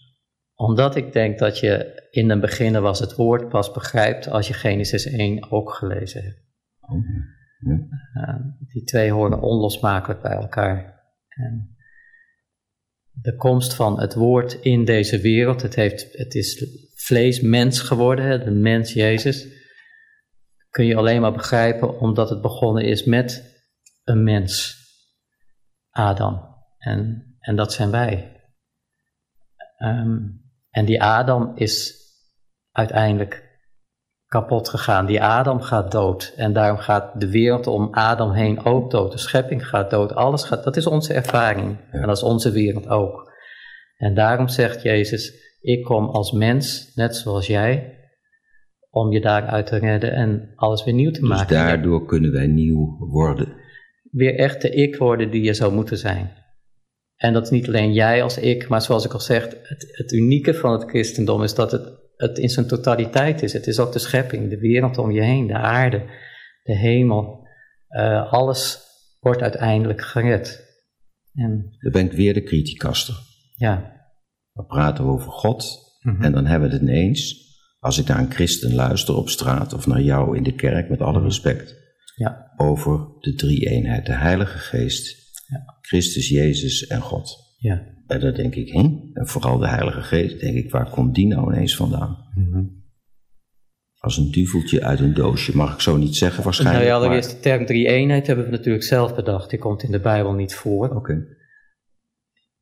[0.57, 4.54] Omdat ik denk dat je in het begin was het woord pas begrijpt als je
[4.54, 6.44] Genesis 1 ook gelezen hebt.
[7.59, 7.88] Ja.
[8.14, 8.36] Uh,
[8.68, 11.04] die twee horen onlosmakelijk bij elkaar.
[11.28, 11.76] En
[13.11, 18.24] de komst van het woord in deze wereld, het, heeft, het is vlees mens geworden,
[18.24, 19.46] hè, de mens Jezus,
[20.70, 23.54] kun je alleen maar begrijpen omdat het begonnen is met
[24.04, 24.76] een mens,
[25.90, 26.54] Adam.
[26.78, 28.40] En, en dat zijn wij.
[29.78, 30.45] Um,
[30.76, 32.04] en die Adam is
[32.72, 33.60] uiteindelijk
[34.26, 35.06] kapot gegaan.
[35.06, 36.32] Die Adam gaat dood.
[36.36, 39.12] En daarom gaat de wereld om Adam heen ook dood.
[39.12, 40.14] De schepping gaat dood.
[40.14, 40.64] Alles gaat.
[40.64, 41.78] Dat is onze ervaring.
[41.90, 43.32] En dat is onze wereld ook.
[43.96, 47.98] En daarom zegt Jezus: Ik kom als mens, net zoals jij,
[48.90, 51.56] om je daaruit te redden en alles weer nieuw te Dus maken.
[51.56, 53.54] daardoor kunnen wij nieuw worden.
[54.10, 56.44] Weer echt de ik worden die je zou moeten zijn.
[57.16, 60.12] En dat is niet alleen jij als ik, maar zoals ik al zeg, het, het
[60.12, 63.52] unieke van het christendom is dat het, het in zijn totaliteit is.
[63.52, 66.04] Het is ook de schepping, de wereld om je heen, de aarde,
[66.62, 67.46] de hemel.
[67.88, 68.80] Uh, alles
[69.20, 70.64] wordt uiteindelijk gered.
[71.34, 73.14] En, Dan ben ik weer de kritiekaster.
[73.54, 73.94] Ja.
[74.52, 76.14] We praten over God Mhm.
[76.14, 76.24] mm -hmm.
[76.24, 77.44] en dan hebben we het ineens,
[77.78, 81.00] als ik naar een christen luister op straat of naar jou in de kerk, met
[81.00, 81.74] alle respect,
[82.14, 82.52] ja.
[82.56, 85.78] over de drie-eenheid, de Heilige Geest, ja.
[85.80, 87.55] Christus, Jezus en God.
[87.59, 87.94] Ja.
[88.07, 88.88] En dan denk ik, hm?
[89.12, 92.16] en vooral de Heilige Geest, denk ik, waar komt die nou ineens vandaan?
[92.34, 92.84] Mm -hmm.
[93.99, 96.84] Als een duveltje uit een doosje, mag ik zo niet zeggen waarschijnlijk.
[96.84, 99.51] Nou ja, allereerst de term drie-eenheid hebben we natuurlijk zelf bedacht.
[99.51, 100.84] Die komt in de Bijbel niet voor.
[100.86, 100.97] Oké.
[100.97, 101.24] Okay.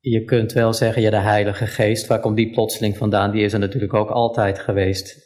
[0.00, 3.30] Je kunt wel zeggen, ja, de Heilige Geest, waar komt die plotseling vandaan?
[3.30, 5.16] Die is er natuurlijk ook altijd geweest.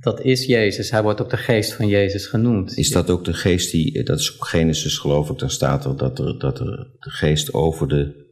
[0.00, 2.76] Dat is Jezus, hij wordt ook de geest van Jezus genoemd.
[2.76, 5.96] Is dat ook de geest die, dat is op Genesis geloof ik, dan staat er
[5.96, 6.66] dat er, dat er
[6.98, 8.28] de geest over de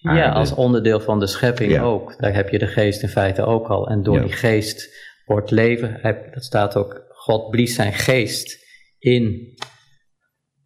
[0.00, 0.20] aarde...
[0.20, 1.82] Ja, als onderdeel van de schepping Ja.
[1.82, 2.18] ook.
[2.20, 3.88] Daar heb je de geest in feite ook al.
[3.88, 4.22] En door Ja.
[4.22, 4.88] die geest
[5.24, 8.58] wordt leven, hij- dat staat ook, God blies zijn geest
[8.98, 9.54] in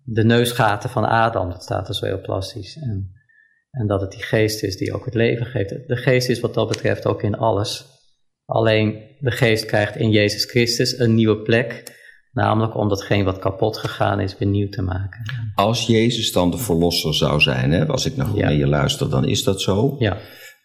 [0.03, 1.51] de neusgaten van Adam.
[1.51, 2.77] Dat staat er zo heel plastisch.
[2.77, 3.11] En,
[3.71, 5.69] en dat het die geest is die ook het leven geeft.
[5.87, 7.95] De geest is wat dat betreft ook in alles.
[8.47, 11.95] Alleen de geest krijgt in Jezus Christus een nieuwe plek.
[12.33, 15.21] Namelijk om datgene wat kapot gegaan is weer nieuw te maken.
[15.55, 18.45] Als Jezus dan de verlosser zou zijn, hè, als ik naar goed Ja.
[18.45, 19.97] naar je luister, dan is dat zo.
[19.99, 20.17] Ja,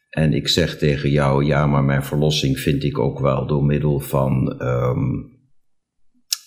[0.10, 4.00] En ik zeg tegen jou, ja, maar mijn verlossing vind ik ook wel door middel
[4.00, 5.00] van ehm,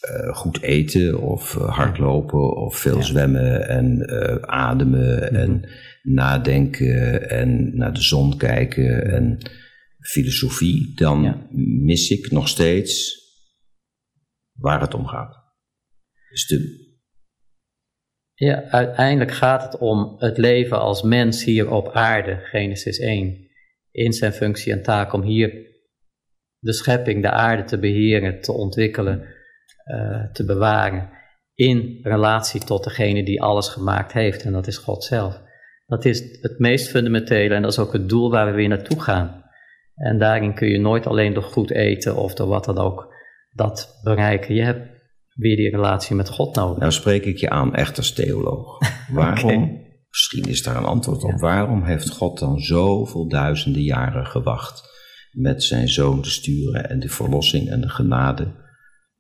[0.01, 3.03] eh, goed eten of eh, hardlopen of veel Ja.
[3.03, 5.69] zwemmen en eh, ademen en
[6.03, 9.39] nadenken en naar de zon kijken en
[10.05, 10.95] filosofie.
[10.95, 11.47] Dan Ja.
[11.85, 13.23] mis ik nog steeds
[14.53, 15.37] waar het om gaat.
[16.31, 16.83] Dus de,
[18.35, 23.49] Ja, uiteindelijk gaat het om het leven als mens hier op aarde, Genesis 1.
[23.91, 25.73] In zijn functie en taak om hier
[26.59, 29.27] de schepping, de aarde te beheren, te ontwikkelen,
[29.85, 31.11] eh, te bewaren.
[31.55, 35.41] In relatie tot degene die alles gemaakt heeft, en dat is God zelf.
[35.87, 39.01] Dat is het meest fundamentele en dat is ook het doel waar we weer naartoe
[39.01, 39.44] gaan.
[39.95, 43.15] En daarin kun je nooit alleen door goed eten of door wat dan ook
[43.51, 44.55] dat bereiken.
[44.55, 44.89] Je hebt
[45.35, 46.79] weer die relatie met God nodig.
[46.79, 48.79] Nou spreek ik je aan echt als theoloog.
[49.13, 49.81] Waarom,
[50.11, 51.37] misschien is daar een antwoord op, Ja.
[51.37, 54.93] waarom heeft God dan zoveel duizenden jaren gewacht
[55.33, 58.63] met zijn zoon te sturen en de verlossing en de genade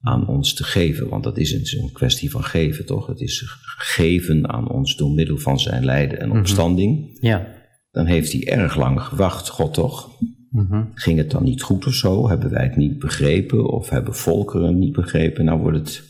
[0.01, 1.09] aan ons te geven?
[1.09, 3.07] Want dat is een, een kwestie van geven, toch?
[3.07, 3.45] Het is
[3.79, 7.18] geven aan ons door middel van zijn lijden en opstanding.
[7.20, 7.62] Ja.
[7.91, 10.11] Dan heeft hij erg lang gewacht, God toch?
[10.55, 10.85] Mhm.
[10.95, 12.29] Ging het dan niet goed of zo?
[12.29, 13.67] Hebben wij het niet begrepen?
[13.67, 15.45] Of hebben volkeren het niet begrepen?
[15.45, 16.03] Nou wordt het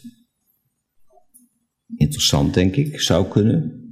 [1.97, 3.01] interessant, denk ik.
[3.01, 3.83] Zou kunnen.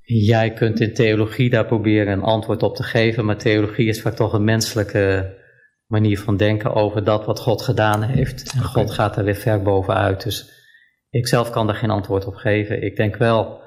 [0.00, 4.14] Jij kunt in theologie daar proberen een antwoord op te geven, maar theologie is vaak
[4.14, 5.36] toch een menselijke
[5.86, 8.52] manier van denken over dat wat God gedaan heeft.
[8.52, 10.22] En God gaat er weer ver bovenuit.
[10.22, 10.50] Dus
[11.10, 12.82] ik zelf kan daar geen antwoord op geven.
[12.82, 13.60] Ik denk wel,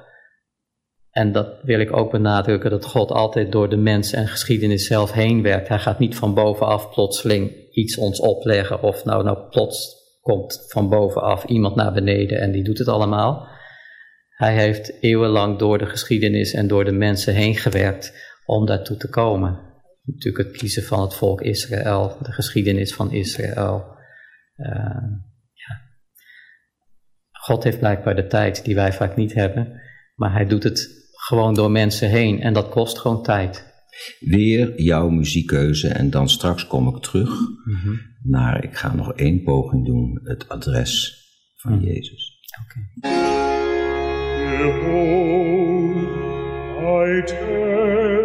[1.12, 5.12] en dat wil ik ook benadrukken, dat God altijd door de mens en geschiedenis zelf
[5.12, 5.68] heen werkt.
[5.68, 10.88] Hij gaat niet van bovenaf plotseling iets ons opleggen of nou, nou plots komt van
[10.88, 13.48] bovenaf iemand naar beneden en die doet het allemaal.
[14.28, 18.12] Hij heeft eeuwenlang door de geschiedenis en door de mensen heen gewerkt
[18.46, 19.60] om daartoe te komen.
[20.02, 23.84] Natuurlijk het kiezen van het volk Israël, de geschiedenis van Israël.
[24.56, 24.68] Uh,
[25.52, 25.80] ja.
[27.30, 29.80] God heeft blijkbaar de tijd die wij vaak niet hebben,
[30.14, 33.70] maar hij doet het gewoon door mensen heen en dat kost gewoon tijd.
[34.20, 37.30] Weer jouw muziekkeuze en dan straks kom ik terug
[38.22, 41.20] naar, ik ga nog één poging doen, het adres
[41.56, 42.40] van Jezus.
[44.50, 44.92] Behold,
[46.78, 48.22] I tell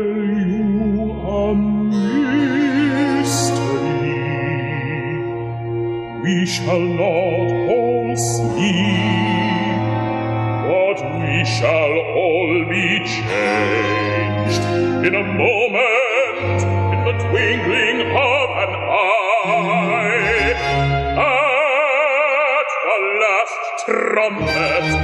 [0.47, 2.15] you a mystery.
[6.23, 9.36] We shall not all sleep,
[11.47, 14.63] shall all be changed
[15.07, 16.59] in a moment,
[16.93, 19.37] in the twinkling of an eye.
[21.17, 24.96] At the last trumpet.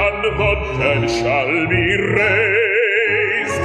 [0.05, 0.31] and the
[0.79, 1.85] dead shall be
[2.17, 3.65] raised,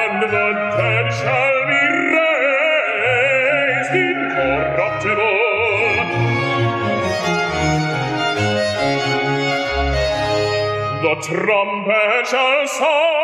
[0.00, 0.48] and the
[0.78, 1.82] dead shall be
[2.16, 5.40] raised incorruptible.
[11.02, 13.19] The trumpet shall sound,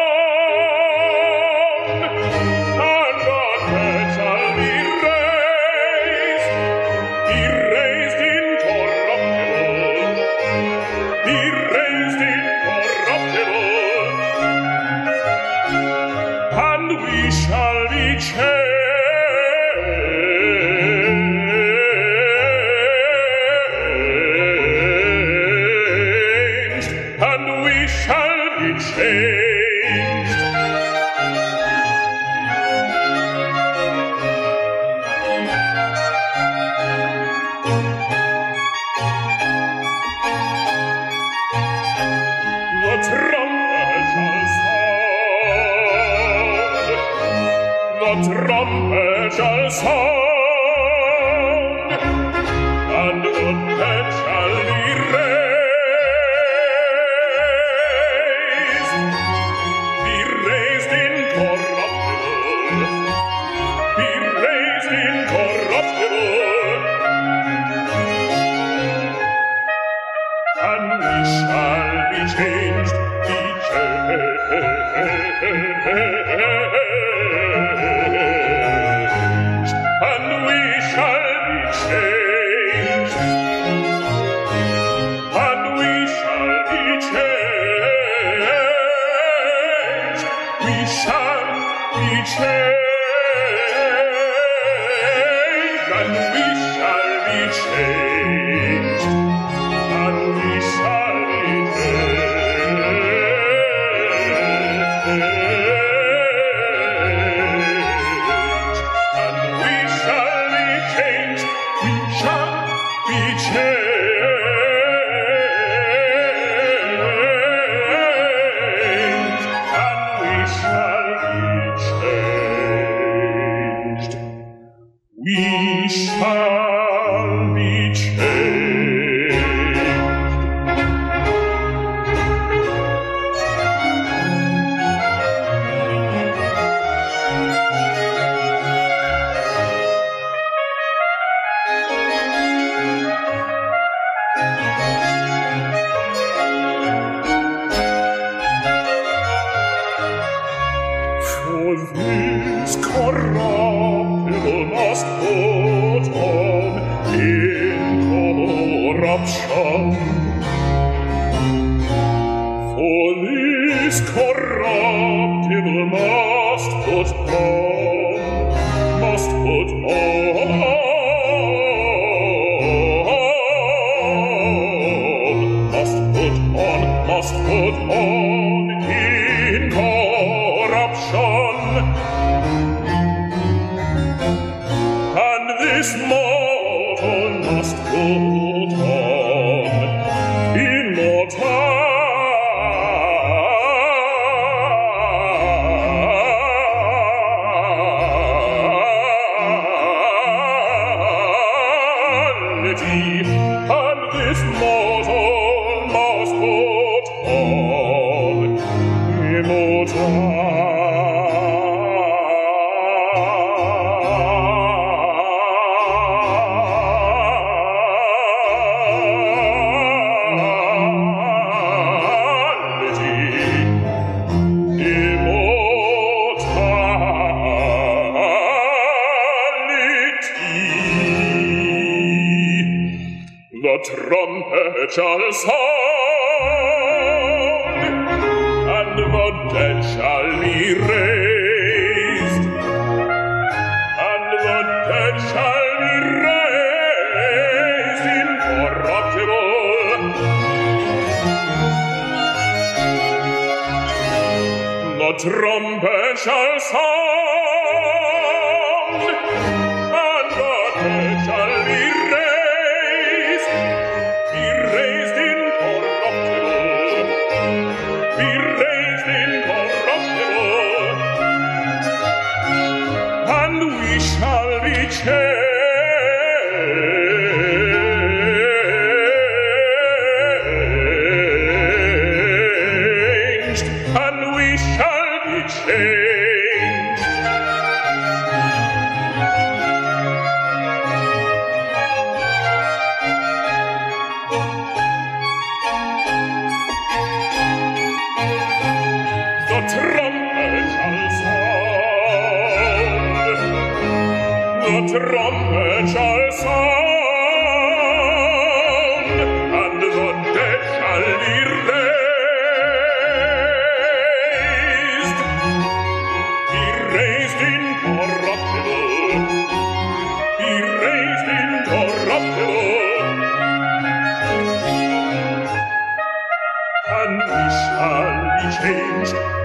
[326.89, 328.39] and we shall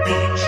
[0.04, 0.42] be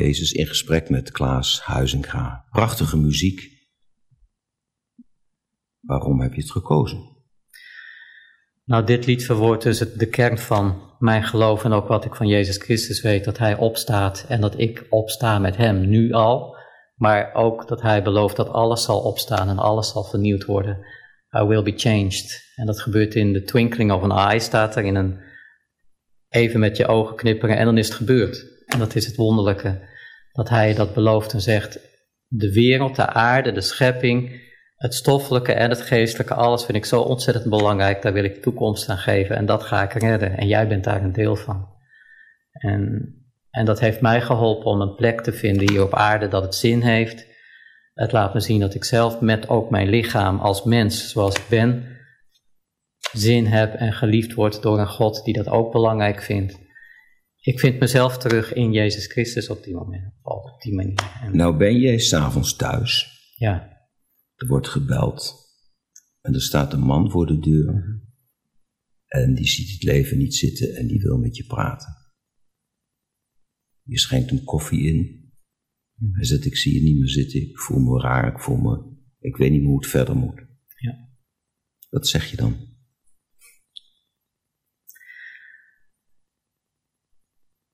[0.00, 2.44] Jezus' in gesprek met Klaas Huizinga?
[2.50, 3.40] Prachtige muziek.
[5.80, 7.16] Waarom heb je het gekozen?
[8.64, 12.26] Nou, dit lied verwoordt dus de kern van mijn geloof en ook wat ik van
[12.26, 16.56] Jezus Christus weet, dat Hij opstaat en dat ik opsta met Hem, nu al,
[16.94, 20.86] maar ook dat Hij belooft dat alles zal opstaan en alles zal vernieuwd worden.
[21.36, 22.52] I will be changed.
[22.54, 25.20] En dat gebeurt in the twinkling of an eye, staat er in een
[26.28, 28.59] even met je ogen knipperen en dan is het gebeurd.
[28.72, 29.88] En dat is het wonderlijke,
[30.32, 31.78] dat Hij dat belooft en zegt,
[32.26, 37.00] de wereld, de aarde, de schepping, het stoffelijke en het geestelijke, alles vind ik zo
[37.00, 38.02] ontzettend belangrijk.
[38.02, 40.36] Daar wil ik toekomst aan geven en dat ga ik redden.
[40.36, 41.68] En jij bent daar een deel van.
[42.50, 43.14] En,
[43.50, 46.54] en dat heeft mij geholpen om een plek te vinden hier op aarde dat het
[46.54, 47.26] zin heeft.
[47.94, 51.46] Het laat me zien dat ik zelf met ook mijn lichaam als mens zoals ik
[51.48, 51.98] ben,
[53.12, 56.58] zin heb en geliefd word door een God die dat ook belangrijk vindt.
[57.40, 61.18] Ik vind mezelf terug in Jezus Christus op die moment, op die manier.
[61.20, 63.80] En, Nou ben jij s'avonds thuis, ja,
[64.34, 65.34] er wordt gebeld
[66.20, 68.00] en er staat een man voor de deur
[69.06, 71.96] en die ziet het leven niet zitten en die wil met je praten.
[73.82, 75.18] Je schenkt hem koffie in.
[76.12, 78.96] Hij zegt, ik zie je niet meer zitten, ik voel me raar, ik voel me,
[79.18, 80.46] ik weet niet meer hoe het verder moet.
[80.76, 81.08] Ja.
[81.88, 82.69] Wat zeg je dan?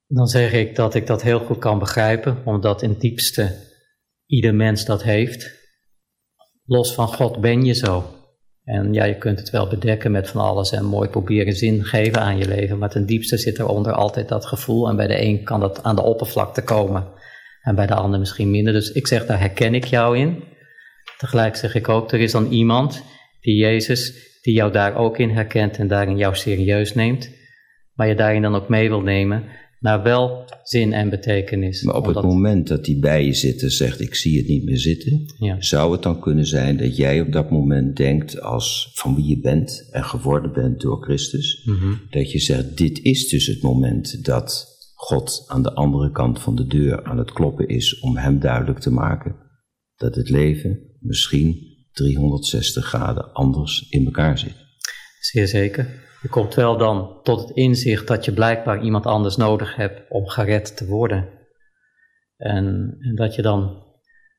[0.06, 3.56] Dan zeg ik dat ik dat heel goed kan begrijpen, omdat in het diepste
[4.26, 5.64] ieder mens dat heeft.
[6.64, 8.10] Los van God ben je zo.
[8.62, 12.20] En ja, je kunt het wel bedekken met van alles en mooi proberen zin geven
[12.20, 14.88] aan je leven, maar ten diepste zit eronder altijd dat gevoel.
[14.88, 17.08] En bij de een kan dat aan de oppervlakte komen
[17.62, 18.72] en bij de ander misschien minder.
[18.72, 20.44] Dus ik zeg, daar herken ik jou in.
[21.18, 23.02] Tegelijk zeg ik ook, er is dan iemand
[23.40, 27.30] die Jezus, die jou daar ook in herkent en daarin jou serieus neemt,
[27.94, 29.44] maar je daarin dan ook mee wil nemen.
[29.86, 31.82] Naar wel zin en betekenis.
[31.82, 34.64] Maar op het moment dat hij bij je zit en zegt: Ik zie het niet
[34.64, 35.56] meer zitten, Ja.
[35.60, 39.40] zou het dan kunnen zijn dat jij op dat moment denkt, als van wie je
[39.40, 41.92] bent en geworden bent door Christus, Mhm.
[42.10, 46.56] dat je zegt: Dit is dus het moment dat God aan de andere kant van
[46.56, 49.36] de deur aan het kloppen is om hem duidelijk te maken
[49.96, 54.65] dat het leven misschien 360 graden anders in elkaar zit.
[55.26, 55.86] Zeer zeker.
[56.22, 60.26] Je komt wel dan tot het inzicht dat je blijkbaar iemand anders nodig hebt om
[60.26, 61.28] gered te worden.
[62.36, 63.84] En, en dat je dan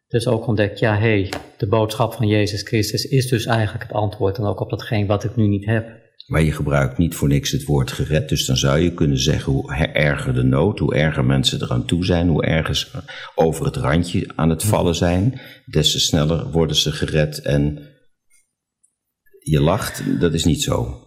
[0.08, 3.94] dus ook ontdekt, ja hé, hey, de boodschap van Jezus Christus is dus eigenlijk het
[3.94, 6.06] antwoord dan ook op datgene wat ik nu niet heb.
[6.28, 8.30] Maar je gebruikt niet voor niks het woord gered.
[8.30, 12.06] Dus dan zou je kunnen zeggen hoe erger de nood, hoe erger mensen eraan toe
[12.06, 12.88] zijn, hoe erger ze
[13.36, 17.42] over het randje aan het vallen zijn, des te sneller worden ze gered.
[17.42, 17.80] En
[19.50, 21.02] je lacht, dat is niet zo.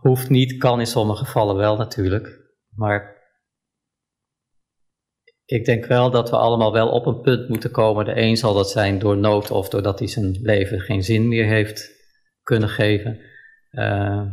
[0.00, 2.56] Hoeft niet, kan in sommige gevallen wel natuurlijk.
[2.74, 3.16] Maar
[5.44, 8.04] ik denk wel dat we allemaal wel op een punt moeten komen.
[8.04, 11.46] De een zal dat zijn door nood of doordat hij zijn leven geen zin meer
[11.46, 11.90] heeft
[12.42, 13.20] kunnen geven.
[13.70, 14.26] Eh,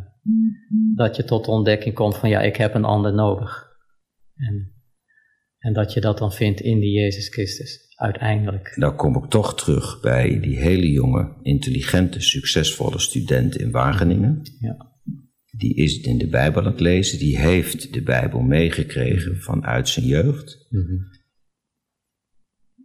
[0.95, 3.67] dat je tot de ontdekking komt van ja, ik heb een ander nodig.
[4.35, 4.74] En,
[5.65, 8.73] en dat je dat dan vindt in die Jezus Christus, uiteindelijk.
[8.75, 14.41] Dan kom ik toch terug bij die hele jonge, intelligente, succesvolle student in Wageningen.
[14.59, 14.93] Ja.
[15.57, 20.05] Die is in de Bijbel aan het lezen, die heeft de Bijbel meegekregen vanuit zijn
[20.05, 20.67] jeugd.
[20.69, 20.93] Mhm.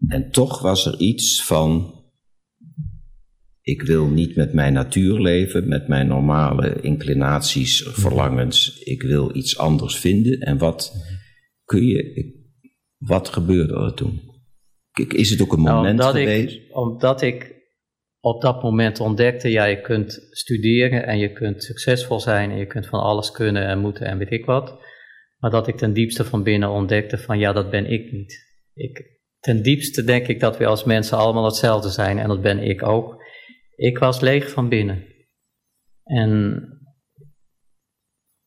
[0.07, 1.99] En toch was er iets van.
[3.61, 8.79] Ik wil niet met mijn natuur leven, met mijn normale inclinaties, verlangens.
[8.79, 10.41] Ik wil iets anders vinden.
[10.41, 10.93] En wat
[11.65, 12.39] kun je.
[13.01, 14.21] Wat gebeurde er toen?
[15.09, 16.57] Is het ook een Nou, moment omdat geweest?
[16.57, 17.55] Ik, omdat ik
[18.21, 22.67] op dat moment ontdekte, ja, je kunt studeren en je kunt succesvol zijn en je
[22.67, 24.79] kunt van alles kunnen en moeten en weet ik wat.
[25.39, 28.49] Maar dat ik ten diepste van binnen ontdekte van, ja, dat ben ik niet.
[28.75, 32.59] Ik, ten diepste denk ik dat we als mensen allemaal hetzelfde zijn en dat ben
[32.59, 33.25] ik ook.
[33.77, 35.05] Ik was leeg van binnen.
[36.05, 36.63] En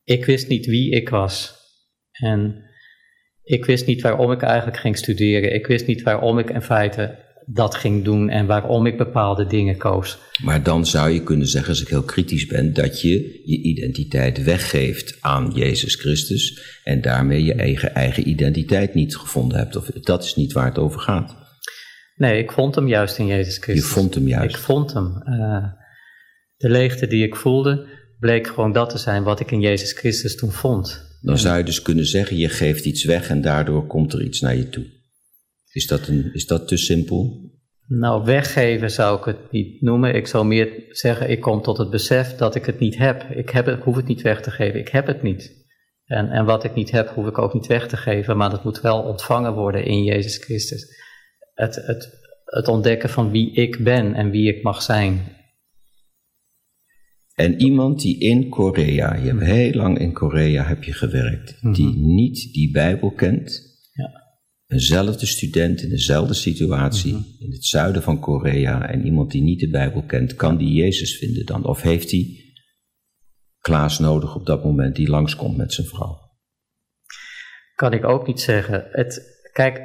[0.02, 1.62] ik wist niet wie ik was.
[2.10, 2.63] En
[3.44, 5.54] ik wist niet waarom ik eigenlijk ging studeren.
[5.54, 9.76] Ik wist niet waarom ik in feite dat ging doen en waarom ik bepaalde dingen
[9.76, 10.18] koos.
[10.42, 13.10] Maar dan zou je kunnen zeggen, als ik heel kritisch ben, dat je
[13.44, 16.60] je identiteit weggeeft aan Jezus Christus.
[16.84, 19.76] En daarmee je eigen, eigen identiteit niet gevonden hebt.
[19.76, 21.36] Of dat is niet waar het over gaat.
[22.16, 23.90] Nee, ik vond hem juist in Jezus Je Christus.
[23.90, 24.56] vond hem juist.
[24.56, 25.22] Ik vond hem.
[25.22, 25.64] Eh,
[26.56, 27.86] de leegte die ik voelde,
[28.18, 31.12] bleek gewoon dat te zijn wat ik in Jezus Christus toen vond.
[31.24, 34.40] Dan zou je dus kunnen zeggen, je geeft iets weg en daardoor komt er iets
[34.40, 34.84] naar je toe.
[35.70, 37.50] Is dat, een, is dat te simpel?
[37.86, 40.14] Nou, weggeven zou ik het niet noemen.
[40.14, 43.22] Ik zou meer zeggen, ik kom tot het besef dat ik het niet heb.
[43.30, 44.80] Ik heb het, hoef het niet weg te geven.
[44.80, 45.64] Ik heb het niet.
[46.04, 48.36] En, en wat ik niet heb, hoef ik ook niet weg te geven.
[48.36, 50.86] Maar dat moet wel ontvangen worden in Jezus Christus.
[51.54, 52.10] Het, het,
[52.44, 55.33] het ontdekken van wie ik ben en wie ik mag zijn.
[57.34, 61.96] En iemand die in Korea, je hebt heel lang in Korea heb je gewerkt, die
[61.96, 63.72] niet die Bijbel kent,
[64.66, 69.70] eenzelfde student in dezelfde situatie in het zuiden van Korea en iemand die niet de
[69.70, 71.64] Bijbel kent, kan die Jezus vinden dan?
[71.64, 72.44] Of heeft hij
[73.58, 76.18] Klaas nodig op dat moment die langskomt met zijn vrouw?
[77.74, 78.88] Kan ik ook niet zeggen.
[78.90, 79.80] Het, kijk,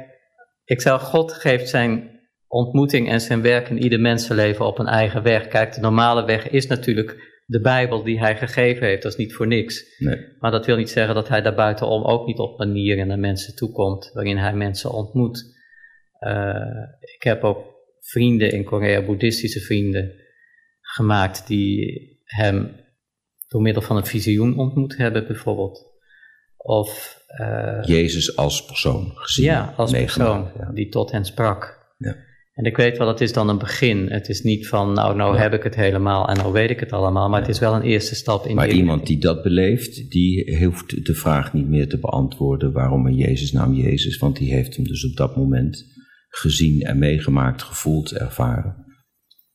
[0.64, 5.22] ik zou God geeft zijn ontmoeting en zijn werk in ieder mensenleven op een eigen
[5.22, 5.48] weg.
[5.48, 9.02] Kijk, de normale weg is natuurlijk de Bijbel die hij gegeven heeft.
[9.02, 9.98] Dat is niet voor niks.
[9.98, 10.26] Nee.
[10.38, 14.10] Maar dat wil niet zeggen dat hij daarbuitenom ook niet op manieren naar mensen toekomt
[14.12, 15.58] waarin hij mensen ontmoet.
[16.18, 17.64] Eh, ik heb ook
[18.00, 20.12] vrienden in Korea, boeddhistische vrienden,
[20.80, 22.76] gemaakt die hem
[23.48, 25.88] door middel van een visioen ontmoet hebben, bijvoorbeeld.
[26.56, 29.44] Of eh, Jezus als persoon gezien.
[29.44, 30.72] ja, als meegemaakt, persoon ja.
[30.74, 31.92] die tot hen sprak.
[31.98, 32.16] Ja.
[32.60, 34.10] En ik weet wel, het is dan een begin.
[34.10, 36.92] Het is niet van, nou, nou heb ik het helemaal en nou weet ik het
[36.92, 37.28] allemaal.
[37.28, 40.64] Maar het is wel een eerste stap in Maar die iemand die dat beleeft, die
[40.64, 44.76] hoeft de vraag niet meer te beantwoorden waarom een Jezus naam Jezus, want die heeft
[44.76, 45.84] hem dus op dat moment
[46.28, 48.84] gezien en meegemaakt, gevoeld, ervaren.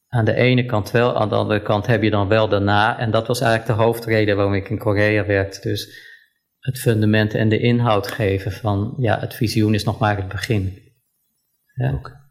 [0.07, 2.99] Aan de ene kant wel, aan de andere kant heb je dan wel daarna.
[2.99, 5.69] En dat was eigenlijk de hoofdreden waarom ik in Korea werkte.
[5.69, 6.13] Dus
[6.59, 10.73] het fundament en de inhoud geven van, ja, het visioen is nog maar het begin.
[11.73, 11.91] Ja.
[11.91, 12.23] Ook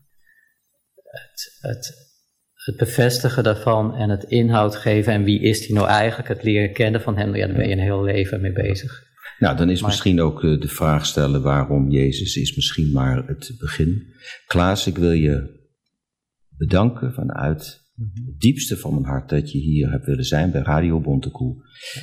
[1.61, 1.95] het,
[2.55, 6.73] het, bevestigen daarvan en het inhoud geven en wie is die nou eigenlijk, het leren
[6.73, 9.03] kennen van hem, ja, daar ben je een heel leven mee bezig.
[9.39, 13.55] Nou, dan is misschien ook eh, de vraag stellen waarom Jezus is misschien maar het
[13.59, 14.07] begin.
[14.47, 15.63] Klaas, ik wil je
[16.57, 18.27] bedanken vanuit mhm.
[18.27, 21.57] het diepste van mijn hart dat je hier hebt willen zijn bij Radio Bontekoe.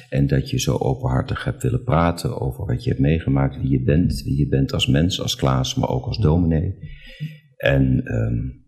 [0.09, 3.84] En dat je zo openhartig hebt willen praten over wat je hebt meegemaakt, wie je
[3.84, 6.75] bent, wie je bent als mens, als Klaas, maar ook als dominee.
[7.57, 8.61] En ehm,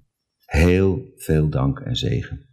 [0.53, 2.47] heel veel dank en zegen.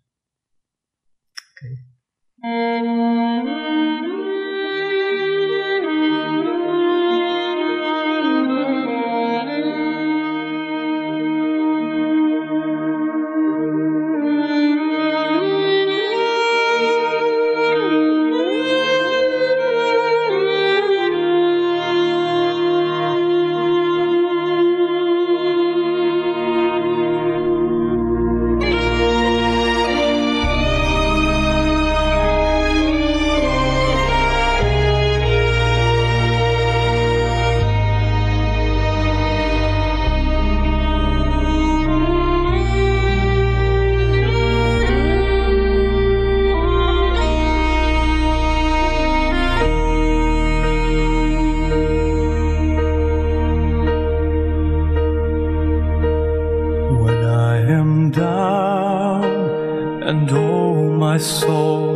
[1.51, 3.30] Okay.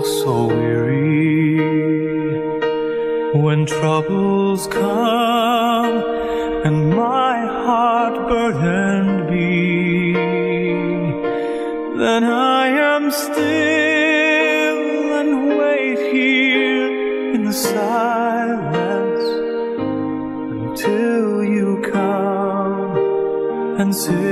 [0.05, 1.57] so weary
[3.33, 5.97] when troubles come
[6.67, 10.13] and my heart burdened be.
[11.97, 13.39] Then I am still
[15.21, 19.25] and wait here in the silence
[20.61, 22.97] until you come
[23.81, 24.24] and see